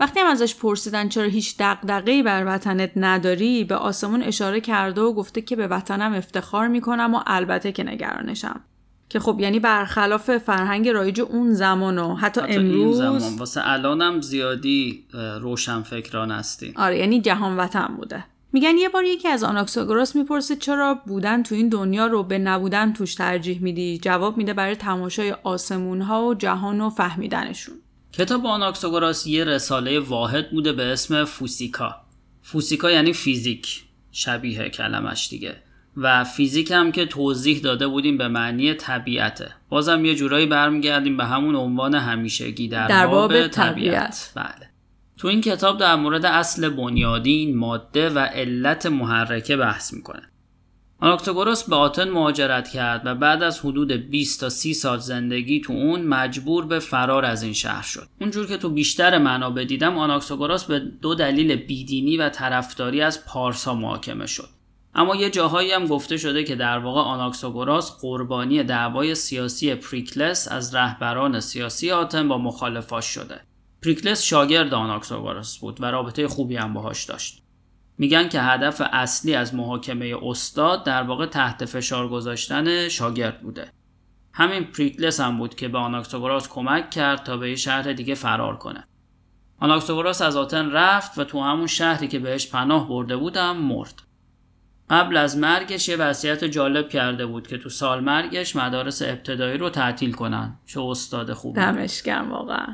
وقتی 0.00 0.20
هم 0.20 0.26
ازش 0.26 0.54
پرسیدن 0.54 1.08
چرا 1.08 1.24
هیچ 1.24 1.56
دقدقهی 1.58 2.22
بر 2.22 2.44
وطنت 2.46 2.90
نداری 2.96 3.64
به 3.64 3.76
آسمون 3.76 4.22
اشاره 4.22 4.60
کرده 4.60 5.00
و 5.00 5.12
گفته 5.12 5.40
که 5.42 5.56
به 5.56 5.66
وطنم 5.66 6.14
افتخار 6.14 6.68
می‌کنم 6.68 7.14
و 7.14 7.20
البته 7.26 7.72
که 7.72 7.84
نگرانشم. 7.84 8.60
که 9.08 9.20
خب 9.20 9.36
یعنی 9.40 9.60
برخلاف 9.60 10.38
فرهنگ 10.38 10.88
رایج 10.88 11.20
اون 11.20 11.54
زمان 11.54 11.98
و 11.98 12.14
حتی, 12.14 12.40
حتی 12.40 12.54
امروز. 12.54 13.00
این 13.00 13.18
زمان. 13.18 13.38
واسه 13.38 13.60
الانم 13.64 14.20
زیادی 14.20 15.04
روشن 15.40 15.82
فکران 15.82 16.30
هستی. 16.30 16.72
آره 16.76 16.98
یعنی 16.98 17.20
جهان 17.20 17.56
وطن 17.56 17.94
بوده. 17.96 18.24
میگن 18.52 18.78
یه 18.78 18.88
بار 18.88 19.04
یکی 19.04 19.28
از 19.28 19.44
آناکساگوراس 19.44 20.16
می‌پرسه 20.16 20.56
چرا 20.56 21.00
بودن 21.06 21.42
تو 21.42 21.54
این 21.54 21.68
دنیا 21.68 22.06
رو 22.06 22.22
به 22.22 22.38
نبودن 22.38 22.92
توش 22.92 23.14
ترجیح 23.14 23.62
میدی؟ 23.62 23.98
جواب 23.98 24.36
میده 24.36 24.54
برای 24.54 24.76
تماشای 24.76 25.32
آسمون 25.32 26.02
ها 26.02 26.26
و 26.26 26.34
جهان 26.34 26.80
و 26.80 26.90
فهمیدنشون. 26.90 27.74
کتاب 28.12 28.46
آناکساگوراس 28.46 29.26
یه 29.26 29.44
رساله 29.44 30.00
واحد 30.00 30.50
بوده 30.50 30.72
به 30.72 30.82
اسم 30.82 31.24
فوسیکا. 31.24 31.96
فوسیکا 32.42 32.90
یعنی 32.90 33.12
فیزیک. 33.12 33.84
شبیه 34.12 34.68
کلمش 34.68 35.28
دیگه. 35.28 35.56
و 35.96 36.24
فیزیک 36.24 36.70
هم 36.70 36.92
که 36.92 37.06
توضیح 37.06 37.60
داده 37.60 37.86
بودیم 37.86 38.18
به 38.18 38.28
معنی 38.28 38.74
طبیعته 38.74 39.52
بازم 39.68 40.04
یه 40.04 40.14
جورایی 40.14 40.46
برمیگردیم 40.46 41.16
به 41.16 41.24
همون 41.24 41.56
عنوان 41.56 41.94
همیشگی 41.94 42.68
در, 42.68 42.86
در 42.86 43.06
باب 43.06 43.32
باب 43.32 43.46
طبیعت. 43.46 43.72
طبیعت. 43.72 44.32
بله 44.34 44.70
تو 45.16 45.28
این 45.28 45.40
کتاب 45.40 45.78
در 45.78 45.96
مورد 45.96 46.26
اصل 46.26 46.68
بنیادین 46.68 47.56
ماده 47.56 48.10
و 48.10 48.18
علت 48.18 48.86
محرکه 48.86 49.56
بحث 49.56 49.94
می‌کنه 49.94 50.22
آناکتاگوراس 50.98 51.68
به 51.68 51.76
آتن 51.76 52.10
مهاجرت 52.10 52.68
کرد 52.68 53.02
و 53.04 53.14
بعد 53.14 53.42
از 53.42 53.60
حدود 53.60 53.92
20 53.92 54.40
تا 54.40 54.48
30 54.48 54.74
سال 54.74 54.98
زندگی 54.98 55.60
تو 55.60 55.72
اون 55.72 56.02
مجبور 56.02 56.66
به 56.66 56.78
فرار 56.78 57.24
از 57.24 57.42
این 57.42 57.52
شهر 57.52 57.82
شد. 57.82 58.08
اونجور 58.20 58.46
که 58.46 58.56
تو 58.56 58.70
بیشتر 58.70 59.18
منابع 59.18 59.64
دیدم 59.64 59.98
آناکتاگوراس 59.98 60.64
به 60.64 60.78
دو 60.78 61.14
دلیل 61.14 61.56
بیدینی 61.56 62.16
و 62.16 62.28
طرفداری 62.28 63.00
از 63.00 63.24
پارسا 63.24 63.74
محاکمه 63.74 64.26
شد. 64.26 64.48
اما 64.94 65.16
یه 65.16 65.30
جاهایی 65.30 65.72
هم 65.72 65.86
گفته 65.86 66.16
شده 66.16 66.44
که 66.44 66.56
در 66.56 66.78
واقع 66.78 67.00
آناکساگوراس 67.00 68.00
قربانی 68.00 68.62
دعوای 68.62 69.14
سیاسی 69.14 69.74
پریکلس 69.74 70.48
از 70.48 70.74
رهبران 70.74 71.40
سیاسی 71.40 71.90
آتن 71.90 72.28
با 72.28 72.38
مخالفاش 72.38 73.04
شده. 73.04 73.40
پریکلس 73.82 74.22
شاگرد 74.22 74.74
آناکساگوراس 74.74 75.58
بود 75.58 75.80
و 75.80 75.84
رابطه 75.84 76.28
خوبی 76.28 76.56
هم 76.56 76.74
باهاش 76.74 77.04
داشت. 77.04 77.42
میگن 77.98 78.28
که 78.28 78.40
هدف 78.40 78.82
اصلی 78.92 79.34
از 79.34 79.54
محاکمه 79.54 80.14
استاد 80.22 80.84
در 80.84 81.02
واقع 81.02 81.26
تحت 81.26 81.64
فشار 81.64 82.08
گذاشتن 82.08 82.88
شاگرد 82.88 83.42
بوده. 83.42 83.72
همین 84.32 84.64
پریکلس 84.64 85.20
هم 85.20 85.38
بود 85.38 85.54
که 85.54 85.68
به 85.68 85.78
آناکساگوراس 85.78 86.48
کمک 86.48 86.90
کرد 86.90 87.22
تا 87.22 87.36
به 87.36 87.50
یه 87.50 87.56
شهر 87.56 87.92
دیگه 87.92 88.14
فرار 88.14 88.56
کنه. 88.56 88.86
آناکساگوراس 89.60 90.22
از 90.22 90.36
آتن 90.36 90.70
رفت 90.70 91.18
و 91.18 91.24
تو 91.24 91.40
همون 91.40 91.66
شهری 91.66 92.08
که 92.08 92.18
بهش 92.18 92.46
پناه 92.46 92.88
برده 92.88 93.16
بودم 93.16 93.56
مرد. 93.56 94.02
قبل 94.90 95.16
از 95.16 95.38
مرگش 95.38 95.88
یه 95.88 95.96
وصیت 95.96 96.44
جالب 96.44 96.88
کرده 96.88 97.26
بود 97.26 97.46
که 97.46 97.58
تو 97.58 97.68
سال 97.68 98.00
مرگش 98.00 98.56
مدارس 98.56 99.02
ابتدایی 99.02 99.58
رو 99.58 99.70
تعطیل 99.70 100.12
کنن. 100.12 100.56
چه 100.66 100.80
استاد 100.80 101.32
خوبی. 101.32 101.60
دمش 101.60 102.02
گرم 102.02 102.30
واقعا 102.30 102.66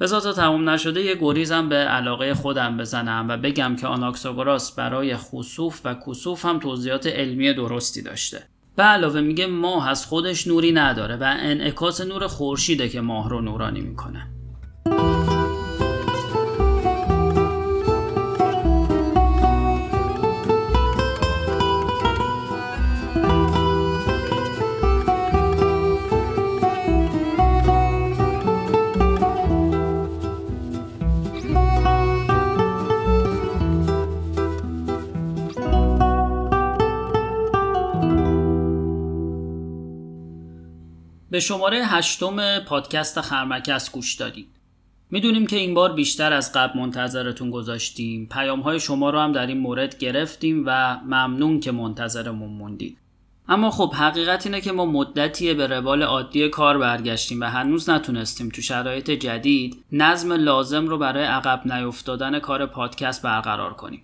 بذار 0.00 0.20
تا 0.20 0.32
تموم 0.32 0.70
نشده 0.70 1.02
یه 1.02 1.14
گریزم 1.20 1.68
به 1.68 1.76
علاقه 1.76 2.34
خودم 2.34 2.76
بزنم 2.76 3.26
و 3.28 3.36
بگم 3.36 3.76
که 3.76 3.86
آناکساگوراس 3.86 4.74
برای 4.74 5.16
خصوف 5.16 5.80
و 5.84 5.94
کسوف 6.06 6.44
هم 6.44 6.58
توضیحات 6.58 7.06
علمی 7.06 7.52
درستی 7.52 8.02
داشته. 8.02 8.42
به 8.76 8.82
علاوه 8.82 9.20
میگه 9.20 9.46
ماه 9.46 9.88
از 9.88 10.06
خودش 10.06 10.46
نوری 10.46 10.72
نداره 10.72 11.16
و 11.16 11.34
انعکاس 11.38 12.00
نور 12.00 12.26
خورشیده 12.26 12.88
که 12.88 13.00
ماه 13.00 13.30
رو 13.30 13.40
نورانی 13.40 13.80
می‌کنه. 13.80 14.26
به 41.40 41.44
شماره 41.44 41.86
هشتم 41.86 42.58
پادکست 42.58 43.20
خرمکس 43.20 43.92
گوش 43.92 44.14
دادید. 44.14 44.48
می‌دونیم 45.10 45.46
که 45.46 45.56
این 45.56 45.74
بار 45.74 45.92
بیشتر 45.92 46.32
از 46.32 46.52
قبل 46.52 46.78
منتظرتون 46.78 47.50
گذاشتیم. 47.50 48.28
پیام 48.32 48.60
های 48.60 48.80
شما 48.80 49.10
رو 49.10 49.18
هم 49.18 49.32
در 49.32 49.46
این 49.46 49.58
مورد 49.58 49.98
گرفتیم 49.98 50.64
و 50.66 50.96
ممنون 51.04 51.60
که 51.60 51.72
منتظرمون 51.72 52.50
موندید. 52.50 52.98
اما 53.48 53.70
خب 53.70 53.92
حقیقت 53.94 54.46
اینه 54.46 54.60
که 54.60 54.72
ما 54.72 54.86
مدتیه 54.86 55.54
به 55.54 55.66
روال 55.66 56.02
عادی 56.02 56.48
کار 56.48 56.78
برگشتیم 56.78 57.40
و 57.40 57.44
هنوز 57.44 57.90
نتونستیم 57.90 58.48
تو 58.48 58.62
شرایط 58.62 59.10
جدید 59.10 59.84
نظم 59.92 60.32
لازم 60.32 60.86
رو 60.86 60.98
برای 60.98 61.24
عقب 61.24 61.72
نیفتادن 61.72 62.38
کار 62.38 62.66
پادکست 62.66 63.22
برقرار 63.22 63.74
کنیم. 63.74 64.02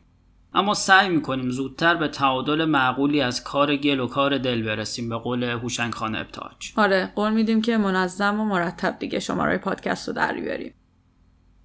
اما 0.57 0.75
سعی 0.75 1.09
می‌کنیم 1.09 1.51
زودتر 1.51 1.95
به 1.95 2.09
تعادل 2.09 2.65
معقولی 2.65 3.21
از 3.21 3.45
کار 3.45 3.77
گل 3.77 4.01
و 4.01 4.07
کار 4.07 4.39
دل 4.39 4.63
برسیم 4.63 5.09
به 5.09 5.17
قول 5.17 5.43
هوشنگ 5.43 5.95
خان 5.95 6.17
ابتاج. 6.17 6.73
آره 6.77 7.13
قول 7.15 7.33
میدیم 7.33 7.63
که 7.63 7.77
منظم 7.77 8.41
و 8.41 8.45
مرتب 8.45 8.99
دیگه 8.99 9.21
شماره 9.21 9.59
پادکست 9.59 10.09
رو 10.09 10.15
در 10.15 10.33
بیاریم. 10.33 10.75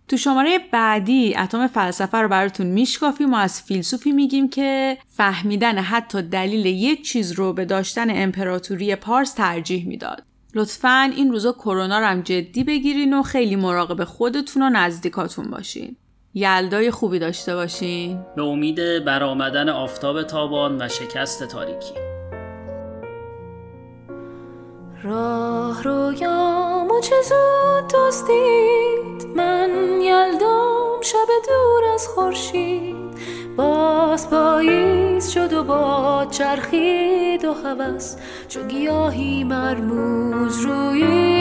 تو 0.08 0.18
شماره 0.18 0.60
بعدی 0.72 1.36
اتم 1.36 1.68
فلسفه 1.68 2.18
رو 2.18 2.28
براتون 2.28 2.68
میشکافیم 2.68 3.34
و 3.34 3.36
از 3.36 3.62
فیلسوفی 3.62 4.12
میگیم 4.12 4.50
که 4.50 4.98
فهمیدن 5.08 5.78
حتی 5.78 6.22
دلیل 6.22 6.66
یک 6.66 7.06
چیز 7.06 7.32
رو 7.32 7.54
به 7.54 7.66
داشتن 7.66 8.08
امپراتوری 8.10 8.96
پارس 8.96 9.34
ترجیح 9.34 9.88
می‌داد. 9.88 10.24
لطفا 10.56 11.12
این 11.16 11.32
روزا 11.32 11.52
کرونا 11.52 12.00
رو 12.00 12.06
هم 12.06 12.22
جدی 12.22 12.64
بگیرین 12.64 13.14
و 13.14 13.24
خیلی 13.24 13.56
مراقب 13.56 14.04
خودتون 14.04 14.64
و 14.64 14.70
نزدیکاتون 14.70 15.46
باشین. 15.46 15.96
یلدای 16.34 16.92
خوبی 16.92 17.20
داشته 17.20 17.56
باشین. 17.56 18.20
به 18.36 18.44
امید 18.44 19.06
برآمدن 19.06 19.70
آفتاب 19.70 20.24
تابان 20.24 20.82
و 20.82 20.88
شکست 20.88 21.44
تاریکی. 21.44 21.94
راه 25.04 25.84
رویامو 25.84 27.02
چه 27.02 27.16
زود 27.22 27.92
دزدید. 27.94 29.28
من 29.36 29.70
یلدام 30.02 31.02
شب 31.02 31.28
دور 31.48 31.94
از 31.94 32.08
خورشید. 32.08 32.96
باز 33.58 34.30
پاییز 34.30 35.30
شد 35.30 35.54
و 35.54 35.64
باد 35.64 36.30
چرخید 36.30 37.46
و 37.46 37.54
هوس. 37.54 38.16
چو 38.48 38.64
گیاهی 38.64 39.44
مرموز 39.44 40.60
رویید 40.60 41.41